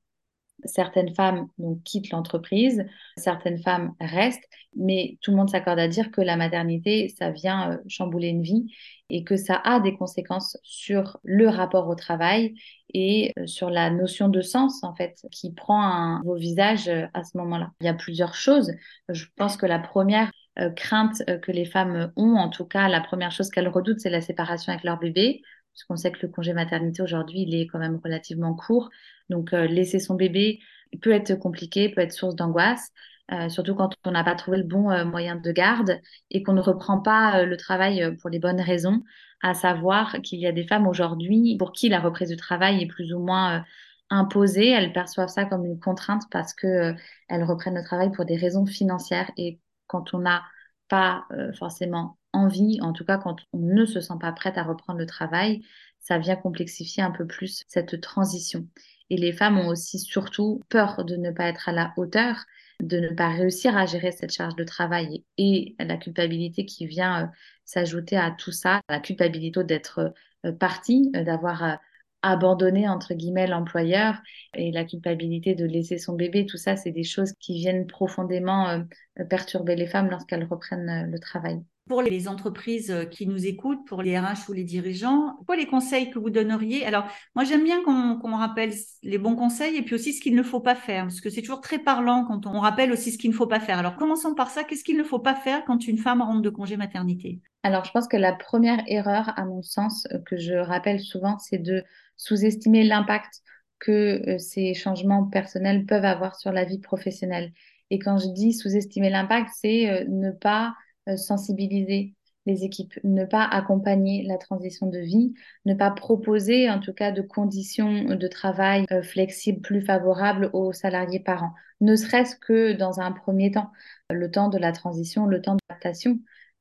Certaines 0.65 1.15
femmes 1.15 1.49
quittent 1.85 2.11
l'entreprise, 2.11 2.85
certaines 3.17 3.59
femmes 3.59 3.93
restent, 4.01 4.49
mais 4.77 5.19
tout 5.21 5.31
le 5.31 5.37
monde 5.37 5.51
s'accorde 5.51 5.79
à 5.79 5.89
dire 5.89 6.11
que 6.11 6.21
la 6.21 6.37
maternité, 6.37 7.09
ça 7.09 7.31
vient 7.31 7.73
euh, 7.73 7.77
chambouler 7.89 8.29
une 8.29 8.43
vie 8.43 8.73
et 9.11 9.25
que 9.25 9.37
ça 9.37 9.61
a 9.65 9.81
des 9.81 9.95
conséquences 9.97 10.57
sur 10.63 11.19
le 11.23 11.49
rapport 11.49 11.89
au 11.89 11.95
travail 11.95 12.55
et 12.95 13.33
euh, 13.39 13.47
sur 13.47 13.71
la 13.71 13.91
notion 13.91 14.29
de 14.29 14.41
sens, 14.41 14.83
en 14.83 14.95
fait, 14.95 15.27
qui 15.31 15.53
prend 15.53 15.83
un 15.83 16.19
nouveau 16.21 16.37
visage 16.37 16.89
euh, 16.89 17.07
à 17.15 17.25
ce 17.25 17.37
moment-là. 17.39 17.71
Il 17.81 17.87
y 17.87 17.91
a 17.91 17.95
plusieurs 17.95 18.35
choses. 18.35 18.73
Je 19.09 19.27
pense 19.37 19.57
que 19.57 19.67
la 19.67 19.79
première 19.79 20.31
crainte 20.77 21.23
que 21.41 21.51
les 21.51 21.65
femmes 21.65 22.13
ont, 22.15 22.35
en 22.35 22.51
tout 22.51 22.67
cas, 22.67 22.87
la 22.87 23.01
première 23.01 23.33
chose 23.33 23.49
qu'elles 23.49 23.69
redoutent, 23.69 24.01
c'est 24.01 24.11
la 24.11 24.21
séparation 24.21 24.71
avec 24.71 24.85
leur 24.85 24.99
bébé 24.99 25.41
parce 25.73 25.85
qu'on 25.85 25.97
sait 25.97 26.13
que 26.13 26.27
le 26.27 26.33
congé 26.33 26.53
maternité 26.53 27.03
aujourd'hui, 27.03 27.43
il 27.43 27.55
est 27.55 27.67
quand 27.67 27.79
même 27.79 28.01
relativement 28.03 28.55
court. 28.55 28.91
Donc, 29.31 29.53
euh, 29.55 29.67
laisser 29.67 29.99
son 29.99 30.15
bébé 30.15 30.61
peut 31.01 31.13
être 31.13 31.35
compliqué, 31.37 31.89
peut 31.89 32.03
être 32.03 32.13
source 32.13 32.37
d'angoisse, 32.37 32.91
euh, 33.33 33.49
surtout 33.49 33.75
quand 33.75 33.95
on 34.05 34.11
n'a 34.11 34.25
pas 34.25 34.35
trouvé 34.35 34.59
le 34.59 34.65
bon 34.65 34.91
euh, 34.91 35.05
moyen 35.05 35.37
de 35.37 35.53
garde 35.53 35.99
et 36.31 36.43
qu'on 36.43 36.53
ne 36.53 36.61
reprend 36.61 37.01
pas 37.01 37.45
le 37.45 37.57
travail 37.57 38.17
pour 38.19 38.29
les 38.29 38.39
bonnes 38.39 38.61
raisons, 38.61 39.03
à 39.43 39.55
savoir 39.55 40.21
qu'il 40.23 40.41
y 40.41 40.47
a 40.47 40.53
des 40.53 40.67
femmes 40.67 40.87
aujourd'hui 40.87 41.57
pour 41.59 41.73
qui 41.73 41.89
la 41.89 42.01
reprise 42.01 42.29
du 42.29 42.37
travail 42.37 42.83
est 42.83 42.87
plus 42.87 43.15
ou 43.15 43.21
moins 43.21 43.65
imposée. 44.11 44.69
Elles 44.69 44.93
perçoivent 44.93 45.29
ça 45.29 45.47
comme 45.47 45.65
une 45.65 45.81
contrainte 45.81 46.25
parce 46.31 46.53
que 46.53 46.95
elles 47.29 47.45
reprennent 47.45 47.77
le 47.77 47.85
travail 47.85 48.13
pour 48.13 48.27
des 48.27 48.37
raisons 48.37 48.67
financières 48.67 49.31
et 49.39 49.59
quand 49.87 50.15
on 50.15 50.19
n'a 50.19 50.43
pas 50.89 51.27
forcément 51.59 52.19
envie, 52.33 52.81
en 52.81 52.93
tout 52.93 53.05
cas 53.05 53.19
quand 53.19 53.37
on 53.53 53.59
ne 53.59 53.87
se 53.87 54.01
sent 54.01 54.15
pas 54.21 54.33
prête 54.33 54.59
à 54.59 54.63
reprendre 54.65 54.99
le 54.99 55.07
travail, 55.07 55.63
ça 55.99 56.19
vient 56.19 56.37
complexifier 56.37 57.03
un 57.03 57.11
peu 57.11 57.27
plus 57.27 57.65
cette 57.69 58.01
transition. 58.01 58.67
Et 59.11 59.17
les 59.17 59.33
femmes 59.33 59.59
ont 59.59 59.69
aussi 59.69 59.99
surtout 59.99 60.61
peur 60.69 61.05
de 61.05 61.17
ne 61.17 61.31
pas 61.31 61.47
être 61.47 61.69
à 61.69 61.73
la 61.73 61.93
hauteur, 61.97 62.45
de 62.81 62.99
ne 62.99 63.11
pas 63.11 63.29
réussir 63.29 63.77
à 63.77 63.87
gérer 63.87 64.11
cette 64.13 64.33
charge 64.33 64.57
de 64.57 64.65
travail 64.65 65.25
et 65.39 65.77
la 65.79 65.97
culpabilité 65.97 66.67
qui 66.67 66.87
vient 66.87 67.25
euh, 67.25 67.27
s'ajouter 67.65 68.17
à 68.17 68.31
tout 68.31 68.53
ça, 68.53 68.81
la 68.89 69.01
culpabilité 69.01 69.63
d'être 69.65 70.13
euh, 70.45 70.53
partie, 70.53 71.11
euh, 71.15 71.25
d'avoir 71.25 71.79
abandonné 72.23 72.89
entre 72.89 73.15
guillemets 73.15 73.47
l'employeur 73.49 74.15
et 74.55 74.71
la 74.71 74.85
culpabilité 74.85 75.55
de 75.55 75.65
laisser 75.65 75.99
son 75.99 76.15
bébé, 76.15 76.47
tout 76.47 76.57
ça, 76.57 76.77
c'est 76.77 76.93
des 76.93 77.05
choses 77.05 77.33
qui 77.41 77.55
viennent 77.55 77.87
profondément 77.87 78.85
perturber 79.29 79.75
les 79.75 79.89
femmes 79.89 80.09
lorsqu'elles 80.09 80.45
reprennent 80.45 81.11
le 81.11 81.19
travail. 81.19 81.61
Pour 81.89 82.01
les 82.01 82.29
entreprises 82.29 82.93
euh, 82.93 83.05
qui 83.05 83.27
nous 83.27 83.45
écoutent, 83.45 83.85
pour 83.87 84.03
les 84.03 84.17
RH 84.19 84.49
ou 84.49 84.53
les 84.53 84.63
dirigeants, 84.63 85.37
quoi 85.47 85.57
les 85.57 85.67
conseils 85.67 86.11
que 86.11 86.19
vous 86.21 86.31
donneriez? 86.31 86.87
Alors, 86.87 87.07
moi, 87.35 87.45
j'aime 87.45 87.65
bien 87.65 87.83
qu'on 87.83 88.37
rappelle 88.37 88.73
les 89.03 89.19
bons 89.19 89.35
conseils 89.35 89.77
et 89.77 89.83
puis 89.83 89.97
aussi 89.97 90.13
ce 90.13 90.21
qu'il 90.21 90.37
ne 90.37 90.45
faut 90.45 90.61
pas 90.61 90.77
faire, 90.77 91.03
parce 91.05 91.21
que 91.21 91.29
c'est 91.29 91.43
toujours 91.43 91.61
très 91.61 91.81
parlant 91.81 92.25
quand 92.25 92.47
on 92.47 92.61
rappelle 92.61 92.93
aussi 92.93 93.11
ce 93.11 93.19
qu'il 93.19 93.31
ne 93.31 93.35
faut 93.35 93.49
pas 93.49 93.59
faire. 93.59 93.79
Alors, 93.79 93.97
commençons 93.97 94.35
par 94.35 94.51
ça. 94.51 94.63
Qu'est-ce 94.63 94.85
qu'il 94.85 94.97
ne 94.97 95.03
faut 95.03 95.19
pas 95.19 95.35
faire 95.35 95.65
quand 95.65 95.87
une 95.89 95.99
femme 95.99 96.23
rentre 96.23 96.41
de 96.41 96.51
congé 96.51 96.77
maternité? 96.77 97.41
Alors, 97.65 97.85
je 97.85 97.91
pense 97.91 98.07
que 98.07 98.17
la 98.17 98.33
première 98.33 98.83
erreur, 98.87 99.33
à 99.37 99.45
mon 99.45 99.63
sens, 99.63 100.07
euh, 100.13 100.19
que 100.25 100.37
je 100.37 100.55
rappelle 100.55 101.01
souvent, 101.01 101.39
c'est 101.39 101.59
de 101.59 101.83
sous-estimer 102.17 102.85
l'impact 102.85 103.43
que 103.81 104.23
euh, 104.29 104.39
ces 104.39 104.75
changements 104.75 105.25
personnels 105.25 105.85
peuvent 105.85 106.05
avoir 106.05 106.37
sur 106.37 106.53
la 106.53 106.65
vie 106.65 106.79
professionnelle. 106.79 107.53
Et 107.91 107.99
quand 107.99 108.19
je 108.19 108.29
dis 108.29 108.53
sous-estimer 108.53 109.11
l'impact, 109.11 109.51
c'est 109.61 110.07
ne 110.09 110.31
pas 110.31 110.75
sensibiliser 111.17 112.15
les 112.47 112.65
équipes, 112.65 112.99
ne 113.05 113.25
pas 113.25 113.45
accompagner 113.45 114.25
la 114.25 114.37
transition 114.39 114.87
de 114.87 114.99
vie, 114.99 115.35
ne 115.65 115.75
pas 115.75 115.91
proposer 115.91 116.69
en 116.71 116.81
tout 116.81 116.93
cas 116.93 117.13
de 117.13 117.23
conditions 117.23 118.15
de 118.17 118.27
travail 118.27 118.85
euh, 118.91 119.03
flexibles 119.03 119.61
plus 119.61 119.83
favorables 119.83 120.51
aux 120.53 120.73
salariés 120.73 121.21
parents, 121.21 121.53
ne 121.81 121.97
serait-ce 121.97 122.37
que 122.37 122.73
dans 122.73 123.01
un 123.01 123.13
premier 123.13 123.51
temps, 123.53 123.71
le 124.11 124.31
temps 124.31 124.49
de 124.49 124.59
la 124.59 124.73
transition, 124.73 125.27
le 125.27 125.41
temps 125.41 125.57
d'adaptation. 125.69 126.19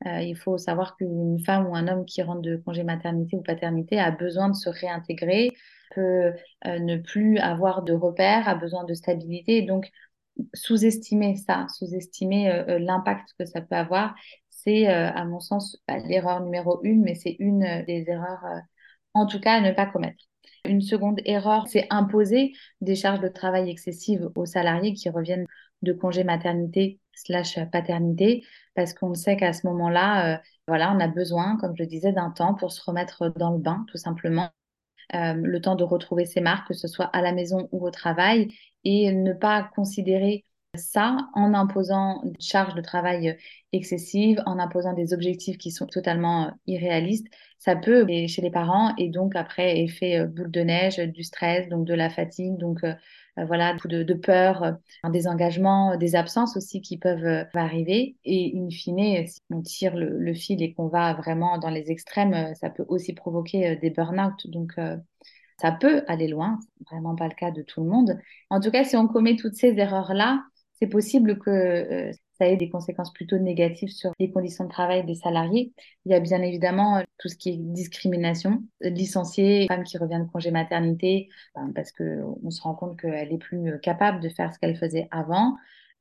Euh, 0.08 0.22
il 0.22 0.36
faut 0.36 0.58
savoir 0.58 0.96
qu'une 0.98 1.40
femme 1.46 1.68
ou 1.68 1.76
un 1.76 1.88
homme 1.88 2.06
qui 2.06 2.22
rentre 2.24 2.42
de 2.42 2.58
congé 2.58 2.84
maternité 2.84 3.36
ou 3.36 3.42
paternité 3.42 4.00
a 4.00 4.12
besoin 4.12 4.50
de 4.50 4.56
se 4.56 4.70
réintégrer, 4.70 5.52
peut 5.94 6.32
ne 6.66 6.96
plus 6.96 7.38
avoir 7.38 7.84
de 7.84 7.94
repères, 7.94 8.48
a 8.48 8.56
besoin 8.56 8.86
de 8.86 8.94
stabilité. 8.94 9.62
Donc, 9.62 9.92
sous-estimer 10.54 11.36
ça, 11.36 11.68
sous-estimer 11.70 12.50
euh, 12.50 12.64
euh, 12.68 12.80
l'impact 12.80 13.30
que 13.38 13.46
ça 13.46 13.62
peut 13.62 13.76
avoir, 13.76 14.16
c'est 14.50 14.90
euh, 14.90 15.12
à 15.12 15.26
mon 15.26 15.40
sens 15.40 15.78
bah, 15.88 15.98
l'erreur 16.00 16.42
numéro 16.42 16.80
une, 16.84 17.02
mais 17.02 17.16
c'est 17.16 17.36
une 17.40 17.84
des 17.88 18.06
erreurs 18.08 18.44
en 19.14 19.26
tout 19.26 19.40
cas 19.40 19.56
à 19.56 19.62
ne 19.62 19.72
pas 19.72 19.86
commettre. 19.86 20.24
Une 20.66 20.82
seconde 20.82 21.20
erreur, 21.26 21.68
c'est 21.68 21.88
imposer 21.90 22.54
des 22.82 22.96
charges 22.96 23.20
de 23.20 23.28
travail 23.28 23.70
excessives 23.70 24.30
aux 24.36 24.46
salariés 24.46 24.94
qui 24.94 25.10
reviennent 25.10 25.48
de 25.82 25.94
congé 25.94 26.24
maternité 26.24 27.00
slash 27.14 27.60
paternité, 27.72 28.44
parce 28.76 28.94
qu'on 28.94 29.16
sait 29.16 29.36
qu'à 29.36 29.54
ce 29.54 29.66
moment-là, 29.68 30.40
voilà, 30.68 30.94
on 30.96 31.00
a 31.00 31.08
besoin, 31.08 31.58
comme 31.58 31.76
je 31.76 31.84
disais, 31.84 32.12
d'un 32.14 32.30
temps 32.30 32.54
pour 32.54 32.72
se 32.72 32.82
remettre 32.84 33.30
dans 33.36 33.52
le 33.52 33.58
bain, 33.58 33.86
tout 33.88 33.98
simplement. 33.98 34.50
le 35.12 35.60
temps 35.60 35.76
de 35.76 35.84
retrouver 35.84 36.26
ses 36.26 36.42
marques, 36.42 36.68
que 36.68 36.74
ce 36.76 36.88
soit 36.88 37.06
à 37.06 37.22
la 37.22 37.34
maison 37.34 37.68
ou 37.72 37.86
au 37.86 37.92
travail, 37.92 38.50
et 38.84 39.12
ne 39.12 39.34
pas 39.34 39.70
considérer 39.76 40.46
ça 40.76 41.18
en 41.34 41.54
imposant 41.54 42.22
des 42.24 42.40
charges 42.40 42.76
de 42.76 42.82
travail 42.82 43.38
excessives, 43.74 44.42
en 44.46 44.58
imposant 44.60 44.94
des 44.94 45.14
objectifs 45.14 45.58
qui 45.58 45.72
sont 45.72 45.86
totalement 45.86 46.48
euh, 46.48 46.52
irréalistes. 46.68 47.28
Ça 47.58 47.76
peut 47.76 48.08
chez 48.28 48.42
les 48.42 48.52
parents 48.52 48.96
et 48.98 49.10
donc 49.10 49.36
après 49.36 49.80
effet 49.82 50.20
euh, 50.20 50.28
boule 50.28 50.50
de 50.50 50.62
neige, 50.62 50.98
du 50.98 51.24
stress, 51.24 51.68
donc 51.68 51.86
de 51.86 51.94
la 51.94 52.10
fatigue, 52.10 52.58
donc 52.58 52.84
euh, 52.84 52.94
voilà, 53.38 53.74
beaucoup 53.74 53.88
de, 53.88 54.14
peur, 54.14 54.78
un 55.04 55.10
désengagement, 55.10 55.98
des 55.98 56.16
absences 56.16 56.58
aussi 56.58 56.82
qui 56.82 56.98
peuvent 56.98 57.46
arriver. 57.54 58.18
Et 58.26 58.54
in 58.56 58.70
fine, 58.70 59.26
si 59.26 59.40
on 59.50 59.62
tire 59.62 59.96
le, 59.96 60.34
fil 60.34 60.62
et 60.62 60.74
qu'on 60.74 60.88
va 60.88 61.14
vraiment 61.14 61.58
dans 61.58 61.70
les 61.70 61.92
extrêmes, 61.92 62.54
ça 62.56 62.70
peut 62.70 62.84
aussi 62.90 63.14
provoquer 63.14 63.78
des 63.78 63.90
burn-out. 63.90 64.48
Donc 64.48 64.74
ça 65.62 65.72
peut 65.72 66.04
aller 66.08 66.28
loin, 66.28 66.60
vraiment 66.90 67.16
pas 67.16 67.28
le 67.28 67.36
cas 67.36 67.52
de 67.52 67.62
tout 67.62 67.84
le 67.84 67.90
monde. 67.90 68.20
En 68.50 68.60
tout 68.60 68.72
cas, 68.72 68.84
si 68.84 68.98
on 68.98 69.08
commet 69.08 69.36
toutes 69.36 69.54
ces 69.54 69.78
erreurs-là, 69.78 70.44
c'est 70.74 70.88
possible 70.88 71.38
que 71.38 71.52
euh, 71.52 72.12
ça 72.40 72.48
ait 72.48 72.58
des 72.58 72.70
conséquences 72.70 73.14
plutôt 73.14 73.38
négatives 73.38 73.90
sur 73.90 74.12
les 74.20 74.32
conditions 74.32 74.64
de 74.64 74.72
travail 74.72 75.06
des 75.06 75.14
salariés. 75.14 75.72
Il 76.06 76.12
y 76.12 76.16
a 76.16 76.20
bien 76.20 76.42
évidemment 76.42 76.98
euh, 76.98 77.04
tout 77.20 77.28
ce 77.28 77.36
qui 77.36 77.50
est 77.50 77.58
discrimination, 77.58 78.64
licencier, 78.82 79.68
femme 79.68 79.84
qui 79.84 80.00
revient 80.00 80.20
de 80.20 80.32
congé 80.32 80.50
maternité 80.50 81.30
ben, 81.54 81.72
parce 81.76 81.92
qu'on 81.92 82.50
se 82.50 82.62
rend 82.64 82.74
compte 82.74 83.00
qu'elle 83.00 83.32
est 83.32 83.38
plus 83.38 83.74
euh, 83.74 83.78
capable 83.78 84.20
de 84.20 84.30
faire 84.30 84.52
ce 84.52 84.58
qu'elle 84.58 84.76
faisait 84.76 85.08
avant. 85.12 85.56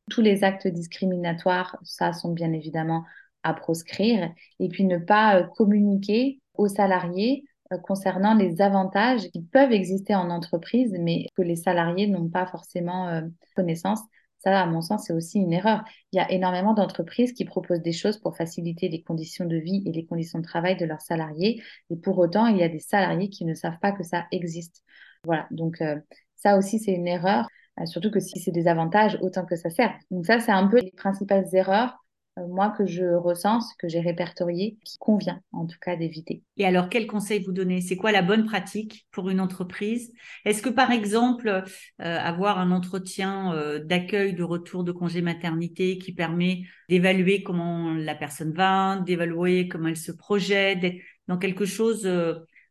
Tous 0.09 0.23
les 0.23 0.43
actes 0.43 0.69
discriminatoires, 0.69 1.76
ça 1.83 2.14
sont 2.14 2.33
bien 2.33 2.55
évidemment 2.55 3.05
à 3.43 3.52
proscrire. 3.52 4.33
Et 4.59 4.69
puis 4.69 4.87
ne 4.87 4.97
pas 4.97 5.43
communiquer 5.43 6.40
aux 6.55 6.69
salariés 6.69 7.45
concernant 7.84 8.34
les 8.34 8.60
avantages 8.60 9.28
qui 9.30 9.42
peuvent 9.42 9.72
exister 9.72 10.14
en 10.14 10.30
entreprise, 10.30 10.94
mais 11.00 11.26
que 11.36 11.42
les 11.42 11.56
salariés 11.56 12.06
n'ont 12.06 12.28
pas 12.28 12.46
forcément 12.46 13.22
connaissance. 13.56 14.00
Ça, 14.42 14.58
à 14.58 14.66
mon 14.66 14.80
sens, 14.80 15.04
c'est 15.06 15.12
aussi 15.12 15.38
une 15.38 15.52
erreur. 15.52 15.84
Il 16.12 16.16
y 16.16 16.20
a 16.20 16.30
énormément 16.30 16.72
d'entreprises 16.72 17.32
qui 17.34 17.44
proposent 17.44 17.82
des 17.82 17.92
choses 17.92 18.18
pour 18.18 18.36
faciliter 18.36 18.88
les 18.88 19.02
conditions 19.02 19.44
de 19.44 19.56
vie 19.56 19.82
et 19.84 19.92
les 19.92 20.06
conditions 20.06 20.38
de 20.38 20.44
travail 20.44 20.76
de 20.76 20.86
leurs 20.86 21.02
salariés. 21.02 21.62
Et 21.90 21.96
pour 21.96 22.18
autant, 22.18 22.46
il 22.46 22.56
y 22.56 22.62
a 22.62 22.68
des 22.70 22.78
salariés 22.78 23.28
qui 23.28 23.44
ne 23.44 23.54
savent 23.54 23.78
pas 23.82 23.92
que 23.92 24.02
ça 24.02 24.26
existe. 24.32 24.82
Voilà. 25.24 25.46
Donc, 25.50 25.82
euh, 25.82 26.00
ça 26.36 26.56
aussi, 26.56 26.78
c'est 26.78 26.92
une 26.92 27.06
erreur. 27.06 27.48
Euh, 27.80 27.84
surtout 27.84 28.10
que 28.10 28.20
si 28.20 28.40
c'est 28.40 28.50
des 28.50 28.66
avantages, 28.66 29.18
autant 29.20 29.44
que 29.44 29.56
ça 29.56 29.68
sert. 29.68 29.92
Donc, 30.10 30.24
ça, 30.24 30.40
c'est 30.40 30.52
un 30.52 30.66
peu 30.68 30.78
les 30.80 30.92
principales 30.92 31.46
erreurs 31.52 31.98
euh, 31.98 32.00
moi, 32.37 32.70
que 32.70 32.87
je 32.87 33.04
recense, 33.04 33.75
que 33.75 33.88
j'ai 33.88 34.00
répertorié, 34.00 34.78
qui 34.84 34.99
convient 34.99 35.40
en 35.52 35.66
tout 35.66 35.76
cas 35.80 35.96
d'éviter. 35.96 36.42
Et 36.56 36.64
alors, 36.64 36.88
quel 36.88 37.06
conseil 37.06 37.42
vous 37.42 37.52
donnez? 37.52 37.80
C'est 37.80 37.96
quoi 37.96 38.12
la 38.12 38.22
bonne 38.22 38.44
pratique 38.44 39.06
pour 39.10 39.28
une 39.28 39.40
entreprise? 39.40 40.12
Est-ce 40.44 40.62
que, 40.62 40.70
par 40.70 40.90
exemple, 40.90 41.49
euh, 41.49 41.62
avoir 41.99 42.58
un 42.58 42.70
entretien 42.70 43.52
euh, 43.54 43.84
d'accueil 43.84 44.32
de 44.32 44.42
retour 44.42 44.84
de 44.84 44.92
congé 44.92 45.22
maternité 45.22 45.99
qui 45.99 46.12
permet 46.12 46.62
d'évaluer 46.88 47.42
comment 47.42 47.92
la 47.92 48.14
personne 48.14 48.52
va, 48.52 49.00
d'évaluer 49.04 49.68
comment 49.68 49.88
elle 49.88 49.96
se 49.96 50.12
projette, 50.12 50.84
dans 51.28 51.38
quelque 51.38 51.64
chose... 51.64 52.06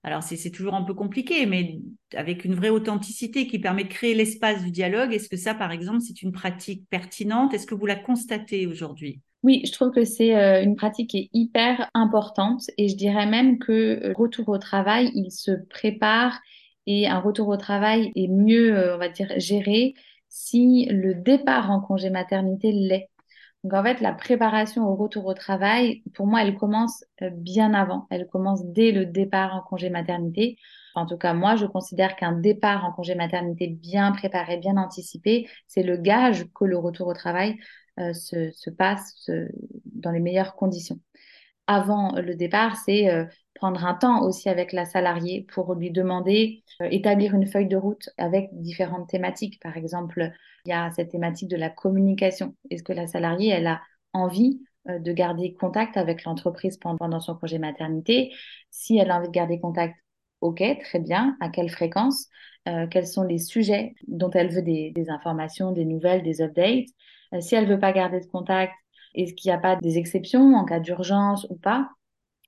alors, 0.03 0.23
c'est 0.23 0.51
toujours 0.51 0.73
un 0.73 0.83
peu 0.83 0.93
compliqué, 0.93 1.45
mais 1.45 1.79
avec 2.15 2.45
une 2.45 2.55
vraie 2.55 2.69
authenticité 2.69 3.47
qui 3.47 3.59
permet 3.59 3.83
de 3.83 3.89
créer 3.89 4.15
l'espace 4.15 4.63
du 4.63 4.71
dialogue. 4.71 5.13
Est-ce 5.13 5.29
que 5.29 5.37
ça, 5.37 5.53
par 5.53 5.71
exemple, 5.71 6.01
c'est 6.01 6.21
une 6.21 6.31
pratique 6.31 6.87
pertinente? 6.89 7.53
Est-ce 7.53 7.67
que 7.67 7.75
vous 7.75 7.85
la 7.85 7.97
constatez 7.97 8.65
aujourd'hui? 8.65 9.21
Oui, 9.43 9.61
je 9.65 9.71
trouve 9.71 9.91
que 9.91 10.03
c'est 10.03 10.35
euh, 10.35 10.61
une 10.61 10.75
pratique 10.75 11.11
qui 11.11 11.17
est 11.17 11.29
hyper 11.33 11.89
importante 11.93 12.63
et 12.77 12.89
je 12.89 12.95
dirais 12.97 13.25
même 13.25 13.57
que 13.57 13.71
le 13.71 14.09
euh, 14.09 14.13
retour 14.13 14.49
au 14.49 14.57
travail, 14.57 15.11
il 15.15 15.31
se 15.31 15.51
prépare 15.69 16.39
et 16.87 17.07
un 17.07 17.19
retour 17.19 17.47
au 17.47 17.55
travail 17.55 18.11
est 18.15 18.27
mieux, 18.27 18.77
euh, 18.77 18.95
on 18.95 18.97
va 18.97 19.07
dire, 19.07 19.31
géré 19.37 19.93
si 20.27 20.87
le 20.91 21.15
départ 21.15 21.71
en 21.71 21.79
congé 21.79 22.09
maternité 22.09 22.71
l'est. 22.73 23.09
Donc 23.63 23.73
en 23.73 23.83
fait, 23.83 24.01
la 24.01 24.13
préparation 24.13 24.85
au 24.87 24.95
retour 24.95 25.25
au 25.25 25.33
travail, 25.33 26.03
pour 26.13 26.27
moi, 26.27 26.41
elle 26.43 26.55
commence 26.55 27.03
bien 27.31 27.73
avant. 27.73 28.07
Elle 28.09 28.27
commence 28.27 28.63
dès 28.65 28.91
le 28.91 29.05
départ 29.05 29.55
en 29.55 29.61
congé 29.61 29.89
maternité. 29.89 30.57
En 30.95 31.05
tout 31.05 31.17
cas, 31.17 31.33
moi, 31.33 31.55
je 31.55 31.65
considère 31.65 32.15
qu'un 32.15 32.33
départ 32.33 32.85
en 32.85 32.91
congé 32.93 33.15
maternité 33.15 33.67
bien 33.67 34.11
préparé, 34.11 34.57
bien 34.57 34.77
anticipé, 34.77 35.49
c'est 35.67 35.83
le 35.83 35.97
gage 35.97 36.45
que 36.55 36.65
le 36.65 36.77
retour 36.77 37.07
au 37.07 37.13
travail 37.13 37.57
euh, 37.99 38.13
se, 38.13 38.69
passe 38.69 39.29
dans 39.85 40.11
les 40.11 40.19
meilleures 40.19 40.55
conditions. 40.55 40.99
Avant 41.67 42.13
le 42.13 42.33
départ, 42.33 42.77
c'est 42.77 43.09
euh, 43.09 43.25
prendre 43.53 43.85
un 43.85 43.93
temps 43.93 44.23
aussi 44.23 44.47
avec 44.47 44.71
la 44.71 44.85
salariée 44.85 45.45
pour 45.53 45.75
lui 45.75 45.91
demander, 45.91 46.63
euh, 46.81 46.87
établir 46.91 47.35
une 47.35 47.45
feuille 47.45 47.67
de 47.67 47.75
route 47.75 48.09
avec 48.17 48.49
différentes 48.53 49.09
thématiques. 49.09 49.59
Par 49.61 49.75
exemple, 49.75 50.31
il 50.65 50.69
y 50.69 50.73
a 50.73 50.91
cette 50.91 51.11
thématique 51.11 51.49
de 51.49 51.57
la 51.57 51.69
communication. 51.69 52.55
Est-ce 52.69 52.83
que 52.83 52.93
la 52.93 53.05
salariée, 53.05 53.49
elle 53.49 53.67
a 53.67 53.81
envie 54.13 54.61
de 54.87 55.11
garder 55.11 55.53
contact 55.53 55.97
avec 55.97 56.23
l'entreprise 56.23 56.77
pendant 56.77 57.19
son 57.19 57.35
congé 57.35 57.59
maternité? 57.59 58.33
Si 58.71 58.97
elle 58.97 59.11
a 59.11 59.17
envie 59.17 59.27
de 59.27 59.33
garder 59.33 59.59
contact, 59.59 59.95
ok, 60.41 60.63
très 60.81 60.99
bien. 60.99 61.37
À 61.41 61.49
quelle 61.49 61.69
fréquence? 61.69 62.27
Quels 62.89 63.07
sont 63.07 63.23
les 63.23 63.39
sujets 63.39 63.93
dont 64.07 64.31
elle 64.31 64.51
veut 64.51 64.61
des 64.63 65.05
informations, 65.09 65.71
des 65.71 65.85
nouvelles, 65.85 66.23
des 66.23 66.41
updates? 66.41 66.87
euh, 66.87 67.18
si 67.39 67.55
elle 67.55 67.67
veut 67.67 67.79
pas 67.79 67.91
garder 67.91 68.19
de 68.19 68.25
contact, 68.25 68.73
est-ce 69.15 69.33
qu'il 69.33 69.49
n'y 69.49 69.55
a 69.55 69.59
pas 69.59 69.75
des 69.75 69.97
exceptions 69.97 70.55
en 70.55 70.65
cas 70.65 70.79
d'urgence 70.79 71.47
ou 71.49 71.55
pas? 71.55 71.89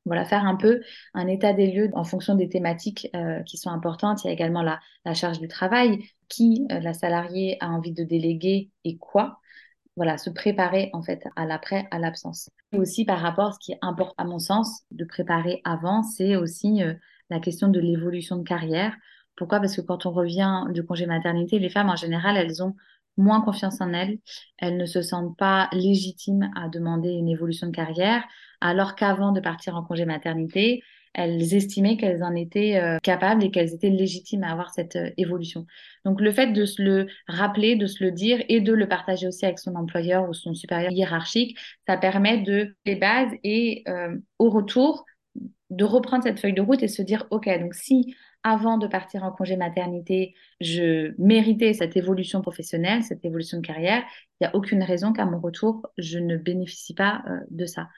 Voilà, 0.06 0.26
faire 0.26 0.46
un 0.46 0.56
peu 0.56 0.82
un 1.14 1.28
état 1.28 1.54
des 1.54 1.72
lieux 1.72 1.90
en 1.94 2.04
fonction 2.04 2.34
des 2.34 2.50
thématiques 2.50 3.08
euh, 3.16 3.44
qui 3.44 3.58
sont 3.58 3.70
importantes. 3.70 4.24
Il 4.24 4.28
y 4.28 4.30
a 4.32 4.34
également 4.34 4.64
la, 4.64 4.80
charge 5.14 5.40
du 5.40 5.48
travail, 5.48 6.00
qui 6.28 6.66
euh, 6.72 6.80
la 6.80 6.94
salariée 6.94 7.58
a 7.60 7.70
envie 7.70 7.92
de 7.92 8.04
déléguer 8.04 8.72
et 8.84 8.98
quoi? 8.98 9.40
Voilà, 9.96 10.18
se 10.18 10.30
préparer 10.30 10.90
en 10.94 11.04
fait 11.04 11.24
à 11.36 11.46
l'après, 11.46 11.88
à 11.92 12.00
l'absence. 12.00 12.50
Et 12.72 12.80
aussi 12.80 13.06
par 13.06 13.20
rapport, 13.20 13.50
à 13.50 13.52
ce 13.52 13.60
qui 13.60 13.74
est 13.74 13.80
important 13.82 14.16
à 14.18 14.24
mon 14.24 14.40
sens 14.40 14.84
de 14.90 15.06
préparer 15.06 15.62
avant, 15.66 16.02
c'est 16.02 16.36
aussi 16.36 16.82
la 17.30 17.40
question 17.40 17.68
de 17.68 17.80
l'évolution 17.80 18.38
de 18.38 18.44
carrière. 18.44 18.96
Pourquoi? 19.36 19.60
Parce 19.60 19.76
que 19.76 19.82
quand 19.82 20.06
on 20.06 20.12
revient 20.12 20.66
du 20.70 20.84
congé 20.84 21.06
maternité, 21.06 21.60
les 21.60 21.70
femmes 21.70 21.90
en 21.90 21.96
général, 21.96 22.38
elles 22.38 22.64
ont 22.64 22.76
moins 23.18 23.42
confiance 23.42 23.82
en 23.82 23.94
elles, 23.94 24.20
elles 24.58 24.78
ne 24.78 24.86
se 24.86 25.02
sentent 25.02 25.38
pas 25.38 25.70
légitimes 25.74 26.52
à 26.56 26.70
demander 26.70 27.10
une 27.10 27.30
évolution 27.30 27.68
de 27.68 27.76
carrière, 27.76 28.24
alors 28.62 28.96
qu'avant 28.96 29.32
de 29.32 29.40
partir 29.40 29.76
en 29.76 29.84
congé 29.84 30.06
maternité, 30.06 30.82
elles 31.14 31.54
estimaient 31.54 31.98
qu'elles 31.98 32.24
en 32.24 32.36
étaient 32.36 32.78
euh, 32.78 32.98
capables 33.00 33.44
et 33.44 33.52
qu'elles 33.52 33.74
étaient 33.74 33.90
légitimes 33.90 34.44
à 34.44 34.52
avoir 34.52 34.70
cette 34.70 34.96
euh, 34.96 35.10
évolution. 35.18 35.66
Donc 36.06 36.22
le 36.22 36.32
fait 36.32 36.54
de 36.54 36.66
se 36.66 36.82
le 36.82 37.08
rappeler, 37.28 37.76
de 37.76 37.88
se 37.88 38.04
le 38.04 38.12
dire 38.12 38.42
et 38.48 38.62
de 38.62 38.74
le 38.74 38.88
partager 38.88 39.28
aussi 39.28 39.46
avec 39.46 39.60
son 39.60 39.76
employeur 39.76 40.30
ou 40.30 40.34
son 40.34 40.54
supérieur 40.54 40.92
hiérarchique, 40.92 41.58
ça 41.86 41.98
permet 41.98 42.40
de 42.40 42.76
les 42.86 42.96
bases 42.96 43.34
et 43.44 43.84
euh, 43.88 44.18
au 44.40 44.50
retour 44.50 45.06
de 45.72 45.84
reprendre 45.84 46.24
cette 46.24 46.40
feuille 46.40 46.54
de 46.54 46.62
route 46.62 46.84
et 46.84 46.88
se 46.88 47.02
dire 47.02 47.26
ok 47.32 47.50
donc 47.60 47.74
si 47.74 48.16
avant 48.44 48.78
de 48.78 48.88
partir 48.88 49.24
en 49.24 49.32
congé 49.32 49.56
maternité, 49.56 50.34
je 50.60 51.14
méritais 51.20 51.74
cette 51.74 51.96
évolution 51.96 52.42
professionnelle, 52.42 53.04
cette 53.04 53.24
évolution 53.24 53.60
de 53.60 53.66
carrière, 53.66 54.04
il 54.40 54.46
n'y 54.46 54.48
a 54.48 54.56
aucune 54.56 54.84
raison 54.84 55.14
qu'à 55.14 55.26
mon 55.26 55.40
retour, 55.40 55.88
je 55.98 56.18
ne 56.18 56.38
bénéficie 56.38 56.96
pas 56.96 57.22
euh, 57.28 57.38
de 57.52 57.66
ça. 57.66 57.90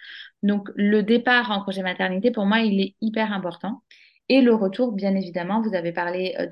Donc, 0.41 0.69
le 0.75 1.01
départ 1.01 1.51
en 1.51 1.63
congé 1.63 1.81
maternité, 1.81 2.31
pour 2.31 2.45
moi, 2.45 2.59
il 2.59 2.81
est 2.81 2.95
hyper 2.99 3.31
important. 3.31 3.83
Et 4.29 4.41
le 4.41 4.53
retour, 4.53 4.91
bien 4.91 5.15
évidemment, 5.15 5.61
vous 5.61 5.75
avez 5.75 5.93
parlé 5.93 6.35
euh, 6.39 6.47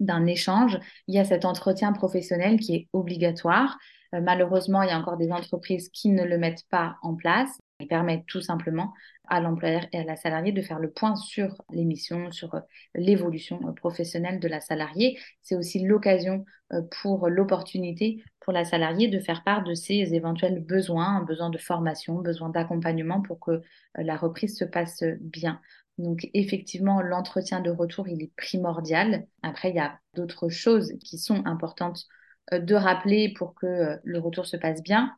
d'un 0.00 0.26
échange. 0.26 0.78
Il 1.06 1.14
y 1.14 1.18
a 1.18 1.24
cet 1.24 1.44
entretien 1.44 1.92
professionnel 1.92 2.58
qui 2.58 2.74
est 2.74 2.88
obligatoire. 2.92 3.78
Euh, 4.14 4.20
malheureusement, 4.20 4.82
il 4.82 4.88
y 4.88 4.92
a 4.92 4.98
encore 4.98 5.16
des 5.16 5.30
entreprises 5.30 5.88
qui 5.90 6.08
ne 6.10 6.24
le 6.24 6.38
mettent 6.38 6.66
pas 6.68 6.96
en 7.02 7.14
place. 7.14 7.56
Il 7.78 7.88
permet 7.88 8.24
tout 8.26 8.40
simplement 8.40 8.94
à 9.28 9.40
l'employeur 9.40 9.86
et 9.92 9.98
à 9.98 10.04
la 10.04 10.16
salariée 10.16 10.52
de 10.52 10.62
faire 10.62 10.78
le 10.78 10.90
point 10.90 11.14
sur 11.14 11.62
l'émission, 11.70 12.30
sur 12.30 12.54
euh, 12.54 12.60
l'évolution 12.94 13.60
euh, 13.68 13.72
professionnelle 13.72 14.40
de 14.40 14.48
la 14.48 14.60
salariée. 14.60 15.18
C'est 15.42 15.56
aussi 15.56 15.80
l'occasion 15.80 16.44
euh, 16.72 16.80
pour 17.02 17.28
l'opportunité 17.28 18.24
pour 18.40 18.52
la 18.52 18.64
salariée 18.64 19.08
de 19.08 19.18
faire 19.18 19.42
part 19.44 19.62
de 19.64 19.74
ses 19.74 20.14
éventuels 20.14 20.60
besoins, 20.64 21.22
besoin 21.22 21.50
de 21.50 21.58
formation, 21.58 22.20
besoin 22.20 22.48
d'accompagnement 22.48 23.20
pour 23.20 23.40
que 23.40 23.60
la 23.96 24.16
reprise 24.16 24.56
se 24.56 24.64
passe 24.64 25.02
bien. 25.20 25.60
Donc 25.98 26.28
effectivement, 26.32 27.02
l'entretien 27.02 27.60
de 27.60 27.70
retour, 27.70 28.06
il 28.08 28.22
est 28.22 28.32
primordial. 28.36 29.26
Après, 29.42 29.70
il 29.70 29.76
y 29.76 29.80
a 29.80 29.98
d'autres 30.14 30.48
choses 30.48 30.92
qui 31.04 31.18
sont 31.18 31.44
importantes 31.44 32.06
de 32.52 32.74
rappeler 32.74 33.34
pour 33.34 33.54
que 33.56 33.98
le 34.04 34.18
retour 34.20 34.46
se 34.46 34.56
passe 34.56 34.80
bien. 34.80 35.16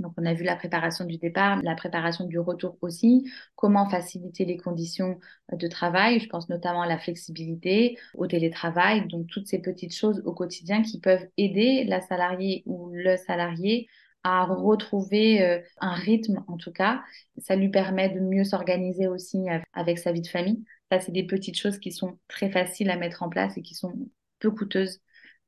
Donc, 0.00 0.12
on 0.16 0.26
a 0.26 0.34
vu 0.34 0.44
la 0.44 0.56
préparation 0.56 1.04
du 1.04 1.18
départ, 1.18 1.62
la 1.62 1.74
préparation 1.74 2.24
du 2.24 2.38
retour 2.38 2.76
aussi, 2.80 3.30
comment 3.54 3.88
faciliter 3.88 4.44
les 4.44 4.56
conditions 4.56 5.20
de 5.52 5.68
travail. 5.68 6.20
Je 6.20 6.28
pense 6.28 6.48
notamment 6.48 6.82
à 6.82 6.86
la 6.86 6.98
flexibilité, 6.98 7.98
au 8.14 8.26
télétravail, 8.26 9.06
donc 9.06 9.26
toutes 9.28 9.46
ces 9.46 9.60
petites 9.60 9.94
choses 9.94 10.22
au 10.24 10.32
quotidien 10.32 10.82
qui 10.82 11.00
peuvent 11.00 11.26
aider 11.36 11.84
la 11.84 12.00
salariée 12.00 12.62
ou 12.66 12.90
le 12.92 13.16
salarié 13.16 13.88
à 14.22 14.44
retrouver 14.44 15.42
euh, 15.42 15.60
un 15.80 15.94
rythme, 15.94 16.44
en 16.46 16.56
tout 16.56 16.72
cas. 16.72 17.02
Ça 17.38 17.56
lui 17.56 17.70
permet 17.70 18.10
de 18.10 18.20
mieux 18.20 18.44
s'organiser 18.44 19.06
aussi 19.06 19.46
avec 19.72 19.98
sa 19.98 20.12
vie 20.12 20.20
de 20.20 20.26
famille. 20.26 20.62
Ça, 20.90 21.00
c'est 21.00 21.12
des 21.12 21.26
petites 21.26 21.58
choses 21.58 21.78
qui 21.78 21.92
sont 21.92 22.18
très 22.28 22.50
faciles 22.50 22.90
à 22.90 22.96
mettre 22.96 23.22
en 23.22 23.28
place 23.28 23.56
et 23.56 23.62
qui 23.62 23.74
sont 23.74 23.94
peu 24.40 24.50
coûteuses 24.50 25.00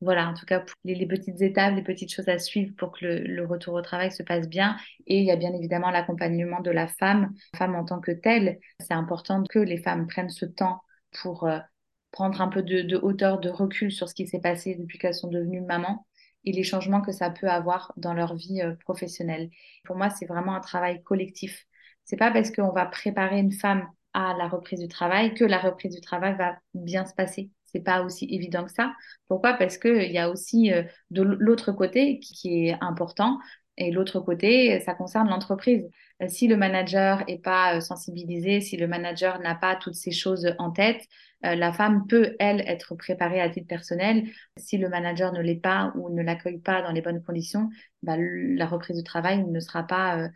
voilà, 0.02 0.28
en 0.28 0.34
tout 0.34 0.46
cas, 0.46 0.64
les, 0.84 1.06
petites 1.06 1.40
étapes, 1.42 1.76
les 1.76 1.82
petites 1.82 2.12
choses 2.12 2.28
à 2.28 2.38
suivre 2.40 2.74
pour 2.76 2.90
que 2.90 3.04
le, 3.04 3.46
retour 3.46 3.74
au 3.74 3.82
travail 3.82 4.10
se 4.10 4.24
passe 4.24 4.48
bien. 4.48 4.76
Et 5.06 5.20
il 5.20 5.24
y 5.24 5.30
a 5.30 5.36
bien 5.36 5.54
évidemment 5.54 5.90
l'accompagnement 5.90 6.60
de 6.60 6.72
la 6.72 6.88
femme, 6.88 7.32
femme 7.56 7.76
en 7.76 7.84
tant 7.84 8.00
que 8.00 8.10
telle. 8.10 8.58
C'est 8.80 8.94
important 8.94 9.44
que 9.44 9.60
les 9.60 9.78
femmes 9.78 10.08
prennent 10.08 10.28
ce 10.28 10.44
temps 10.44 10.82
pour 11.22 11.44
euh, 11.44 11.60
prendre 12.10 12.40
un 12.40 12.48
peu 12.48 12.62
de, 12.64 12.96
hauteur, 12.96 13.38
de 13.38 13.48
recul 13.48 13.92
sur 13.92 14.08
ce 14.08 14.14
qui 14.14 14.26
s'est 14.26 14.40
passé 14.40 14.74
depuis 14.74 14.98
qu'elles 14.98 15.14
sont 15.14 15.28
devenues 15.28 15.60
mamans 15.60 16.04
et 16.44 16.50
les 16.50 16.64
changements 16.64 17.00
que 17.00 17.12
ça 17.12 17.30
peut 17.30 17.48
avoir 17.48 17.92
dans 17.96 18.12
leur 18.12 18.34
vie 18.34 18.60
euh, 18.60 18.74
professionnelle. 18.84 19.50
Pour 19.84 19.94
moi, 19.94 20.10
c'est 20.10 20.26
vraiment 20.26 20.56
un 20.56 20.60
travail 20.60 21.00
collectif. 21.04 21.64
C'est 22.04 22.16
pas 22.16 22.32
parce 22.32 22.50
qu'on 22.50 22.72
va 22.72 22.86
préparer 22.86 23.38
une 23.38 23.52
femme 23.52 23.86
à 24.14 24.34
la 24.36 24.48
reprise 24.48 24.80
du 24.80 24.88
travail 24.88 25.32
que 25.34 25.44
la 25.44 25.58
reprise 25.58 25.94
du 25.94 26.00
travail 26.00 26.36
va 26.36 26.58
bien 26.74 27.06
se 27.06 27.14
passer 27.14 27.50
c'est 27.72 27.80
pas 27.80 28.02
aussi 28.02 28.26
évident 28.30 28.64
que 28.64 28.72
ça. 28.72 28.94
Pourquoi? 29.28 29.54
Parce 29.54 29.78
qu'il 29.78 30.10
y 30.12 30.18
a 30.18 30.30
aussi 30.30 30.72
euh, 30.72 30.82
de 31.10 31.22
l'autre 31.22 31.72
côté 31.72 32.18
qui, 32.20 32.68
est 32.68 32.76
important. 32.80 33.38
Et 33.78 33.90
l'autre 33.90 34.20
côté, 34.20 34.80
ça 34.80 34.94
concerne 34.94 35.28
l'entreprise. 35.30 35.88
Euh, 36.22 36.28
si 36.28 36.46
le 36.46 36.56
manager 36.56 37.24
est 37.26 37.42
pas 37.42 37.76
euh, 37.76 37.80
sensibilisé, 37.80 38.60
si 38.60 38.76
le 38.76 38.86
manager 38.86 39.40
n'a 39.40 39.54
pas 39.54 39.76
toutes 39.76 39.94
ces 39.94 40.12
choses 40.12 40.54
en 40.58 40.70
tête, 40.70 41.02
la 41.44 41.72
femme 41.72 42.06
peut, 42.06 42.36
elle, 42.38 42.60
être 42.68 42.94
préparée 42.94 43.40
à 43.40 43.50
titre 43.50 43.66
personnel. 43.66 44.28
Si 44.56 44.78
le 44.78 44.88
manager 44.88 45.32
ne 45.32 45.40
l'est 45.40 45.56
pas 45.56 45.92
ou 45.96 46.08
ne 46.08 46.22
l'accueille 46.22 46.60
pas 46.60 46.82
dans 46.82 46.92
les 46.92 47.02
bonnes 47.02 47.20
conditions, 47.20 47.68
bah, 48.04 48.14
la 48.16 48.64
reprise 48.64 48.96
du 48.96 49.02
travail 49.02 49.44
ne 49.44 49.58
sera 49.58 49.84
pas 49.84 50.30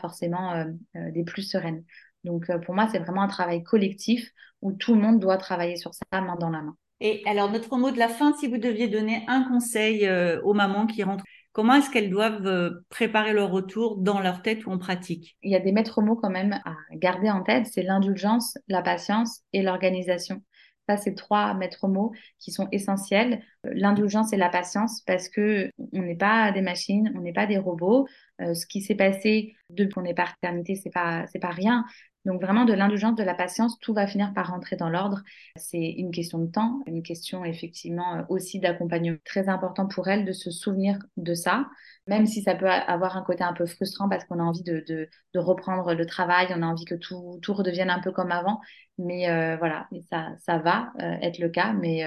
forcément 0.00 0.64
des 0.94 1.24
plus 1.24 1.42
sereines. 1.42 1.84
Donc, 2.24 2.50
euh, 2.50 2.58
pour 2.58 2.74
moi, 2.74 2.88
c'est 2.90 2.98
vraiment 2.98 3.22
un 3.22 3.28
travail 3.28 3.62
collectif 3.62 4.30
où 4.62 4.72
tout 4.72 4.94
le 4.94 5.00
monde 5.00 5.20
doit 5.20 5.38
travailler 5.38 5.76
sur 5.76 5.94
ça 5.94 6.20
main 6.20 6.36
dans 6.36 6.50
la 6.50 6.62
main. 6.62 6.76
Et 7.00 7.22
alors, 7.26 7.50
notre 7.50 7.76
mot 7.78 7.90
de 7.90 7.98
la 7.98 8.08
fin, 8.08 8.34
si 8.34 8.46
vous 8.46 8.58
deviez 8.58 8.88
donner 8.88 9.24
un 9.26 9.44
conseil 9.44 10.06
euh, 10.06 10.40
aux 10.42 10.52
mamans 10.52 10.86
qui 10.86 11.02
rentrent, 11.02 11.24
comment 11.52 11.74
est-ce 11.74 11.88
qu'elles 11.90 12.10
doivent 12.10 12.46
euh, 12.46 12.84
préparer 12.90 13.32
leur 13.32 13.50
retour 13.50 13.96
dans 13.96 14.20
leur 14.20 14.42
tête 14.42 14.66
ou 14.66 14.70
en 14.70 14.78
pratique? 14.78 15.36
Il 15.42 15.50
y 15.50 15.56
a 15.56 15.60
des 15.60 15.72
maîtres 15.72 16.02
mots 16.02 16.16
quand 16.16 16.30
même 16.30 16.60
à 16.66 16.74
garder 16.96 17.30
en 17.30 17.42
tête, 17.42 17.66
c'est 17.66 17.82
l'indulgence, 17.82 18.58
la 18.68 18.82
patience 18.82 19.40
et 19.54 19.62
l'organisation. 19.62 20.42
Ça, 20.90 20.98
c'est 20.98 21.14
trois 21.14 21.54
maîtres 21.54 21.88
mots 21.88 22.12
qui 22.38 22.50
sont 22.50 22.68
essentiels. 22.72 23.42
L'indulgence 23.64 24.32
et 24.32 24.36
la 24.36 24.48
patience 24.48 25.02
parce 25.06 25.28
que 25.28 25.70
on 25.92 26.02
n'est 26.02 26.16
pas 26.16 26.50
des 26.50 26.62
machines, 26.62 27.12
on 27.16 27.20
n'est 27.20 27.32
pas 27.32 27.46
des 27.46 27.58
robots. 27.58 28.08
ce 28.40 28.66
qui 28.66 28.80
s'est 28.80 28.96
passé 28.96 29.54
depuis 29.70 29.94
qu'on 29.94 30.04
est 30.04 30.14
paternité, 30.14 30.74
c'est 30.74 30.90
pas 30.90 31.26
c'est 31.28 31.38
pas 31.38 31.50
rien. 31.50 31.84
Donc 32.26 32.42
vraiment 32.42 32.66
de 32.66 32.74
l'indulgence, 32.74 33.14
de 33.16 33.22
la 33.22 33.34
patience, 33.34 33.78
tout 33.78 33.94
va 33.94 34.06
finir 34.06 34.34
par 34.34 34.50
rentrer 34.50 34.76
dans 34.76 34.90
l'ordre. 34.90 35.22
C'est 35.56 35.78
une 35.78 36.10
question 36.10 36.38
de 36.38 36.50
temps, 36.50 36.80
une 36.86 37.02
question 37.02 37.44
effectivement 37.46 38.16
euh, 38.16 38.22
aussi 38.28 38.60
d'accompagnement. 38.60 39.16
Très 39.24 39.48
important 39.48 39.86
pour 39.86 40.08
elle 40.08 40.26
de 40.26 40.32
se 40.32 40.50
souvenir 40.50 40.98
de 41.16 41.32
ça, 41.32 41.66
même 42.06 42.26
si 42.26 42.42
ça 42.42 42.54
peut 42.54 42.68
avoir 42.68 43.16
un 43.16 43.22
côté 43.22 43.42
un 43.42 43.54
peu 43.54 43.64
frustrant 43.64 44.08
parce 44.08 44.24
qu'on 44.24 44.38
a 44.38 44.42
envie 44.42 44.62
de, 44.62 45.08
reprendre 45.34 45.94
le 45.94 46.04
travail, 46.06 46.48
on 46.50 46.62
a 46.62 46.66
envie 46.66 46.84
que 46.84 46.94
tout, 46.94 47.40
redevienne 47.48 47.90
un 47.90 48.00
peu 48.00 48.12
comme 48.12 48.32
avant. 48.32 48.60
Mais 48.98 49.30
euh, 49.30 49.56
voilà, 49.56 49.88
ça, 50.10 50.28
ça 50.40 50.58
va 50.58 50.92
euh, 51.00 51.16
être 51.22 51.38
le 51.38 51.48
cas, 51.48 51.72
mais 51.72 52.04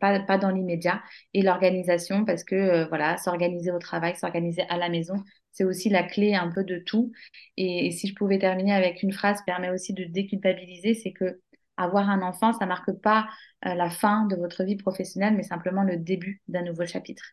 pas, 0.00 0.18
pas 0.20 0.38
dans 0.38 0.50
l'immédiat. 0.50 1.02
Et 1.34 1.42
l'organisation, 1.42 2.24
parce 2.24 2.42
que 2.42 2.88
voilà, 2.88 3.16
s'organiser 3.18 3.70
au 3.70 3.78
travail, 3.78 4.16
s'organiser 4.16 4.62
à 4.68 4.76
la 4.76 4.88
maison, 4.88 5.22
c'est 5.56 5.64
aussi 5.64 5.88
la 5.88 6.02
clé 6.02 6.34
un 6.34 6.50
peu 6.50 6.64
de 6.64 6.78
tout. 6.78 7.12
Et, 7.56 7.90
si 7.90 8.08
je 8.08 8.14
pouvais 8.14 8.38
terminer 8.38 8.74
avec 8.74 9.02
une 9.02 9.12
phrase, 9.12 9.40
permet 9.46 9.70
aussi 9.70 9.94
de 9.94 10.04
déculpabiliser, 10.04 10.92
c'est 10.92 11.12
que 11.12 11.40
avoir 11.78 12.10
un 12.10 12.20
enfant, 12.20 12.52
ça 12.52 12.66
marque 12.66 12.92
pas 12.92 13.26
euh, 13.64 13.74
la 13.74 13.88
fin 13.88 14.26
de 14.26 14.36
votre 14.36 14.64
vie 14.64 14.76
professionnelle, 14.76 15.34
mais 15.34 15.42
simplement 15.42 15.82
le 15.82 15.96
début 15.96 16.42
d'un 16.48 16.62
nouveau 16.62 16.84
chapitre. 16.84 17.24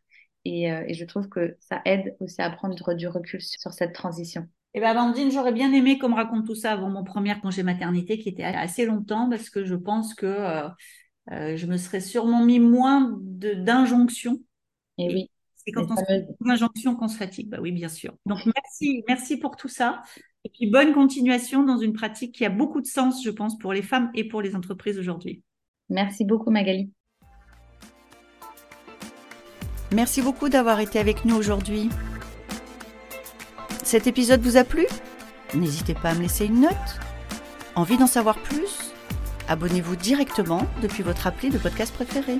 Et, 0.45 0.71
euh, 0.71 0.83
et, 0.87 0.93
je 0.93 1.03
trouve 1.03 1.27
que 1.27 1.57
ça 1.59 1.81
aide 1.83 2.15
aussi 2.21 2.41
à 2.41 2.49
prendre 2.49 2.93
du 2.93 3.07
recul 3.07 3.41
sur 3.41 3.73
cette 3.73 3.93
transition. 3.93 4.47
Eh 4.73 4.79
bien, 4.79 4.91
Amandine, 4.91 5.29
j'aurais 5.29 5.53
bien 5.53 5.71
aimé 5.73 5.99
qu'on 5.99 6.09
me 6.09 6.15
raconte 6.15 6.45
tout 6.45 6.55
ça 6.55 6.71
avant 6.71 6.89
mon 6.89 7.03
premier 7.03 7.37
congé 7.41 7.61
maternité, 7.61 8.19
qui 8.19 8.29
était 8.29 8.43
assez 8.43 8.85
longtemps, 8.85 9.29
parce 9.29 9.49
que 9.49 9.65
je 9.65 9.75
pense 9.75 10.13
que 10.13 10.25
euh, 11.31 11.55
je 11.55 11.65
me 11.67 11.77
serais 11.77 12.01
sûrement 12.01 12.43
mis 12.43 12.59
moins 12.59 13.17
d'injonctions. 13.21 14.39
Et, 14.97 15.13
oui. 15.13 15.29
C'est 15.65 15.72
quand 15.72 15.89
on 15.89 15.96
se 15.96 16.03
fait 16.03 16.25
une 16.43 16.51
injonction 16.51 16.96
qu'on 16.96 17.08
se 17.08 17.17
fatigue. 17.17 17.50
Bah 17.50 17.60
oui, 17.62 17.72
bien 17.72 17.89
sûr. 17.89 18.13
Donc 18.25 18.39
merci, 18.46 19.03
merci 19.08 19.38
pour 19.38 19.55
tout 19.55 19.70
ça. 19.70 20.01
Et 20.43 20.50
puis 20.50 20.70
bonne 20.70 20.93
continuation 20.93 21.63
dans 21.63 21.77
une 21.77 21.93
pratique 21.93 22.36
qui 22.36 22.46
a 22.46 22.50
beaucoup 22.50 22.82
de 22.82 22.86
sens, 22.86 23.24
je 23.24 23.29
pense, 23.29 23.58
pour 23.58 23.72
les 23.72 23.82
femmes 23.82 24.12
et 24.13 24.27
pour 24.27 24.41
les 24.41 24.55
entreprises 24.55 25.00
aujourd'hui. 25.00 25.41
Merci 25.89 26.25
beaucoup, 26.25 26.51
Magali. 26.51 26.91
Merci 29.93 30.22
beaucoup 30.22 30.49
d'avoir 30.49 30.80
été 30.80 30.99
avec 30.99 31.23
nous 31.23 31.36
aujourd'hui. 31.36 31.89
Cet 33.84 34.08
épisode 34.08 34.41
vous 34.41 34.58
a 34.58 34.63
plu? 34.63 34.86
N'hésitez 35.54 35.93
pas 35.93 36.10
à 36.10 36.15
me 36.15 36.21
laisser 36.21 36.45
une 36.45 36.62
note. 36.62 36.99
Envie 37.76 37.97
d'en 37.97 38.08
savoir 38.08 38.41
plus? 38.41 38.91
Abonnez-vous 39.47 39.95
directement 39.95 40.65
depuis 40.82 41.04
votre 41.04 41.28
appli 41.28 41.49
de 41.52 41.58
podcast 41.58 41.93
préféré. 41.93 42.39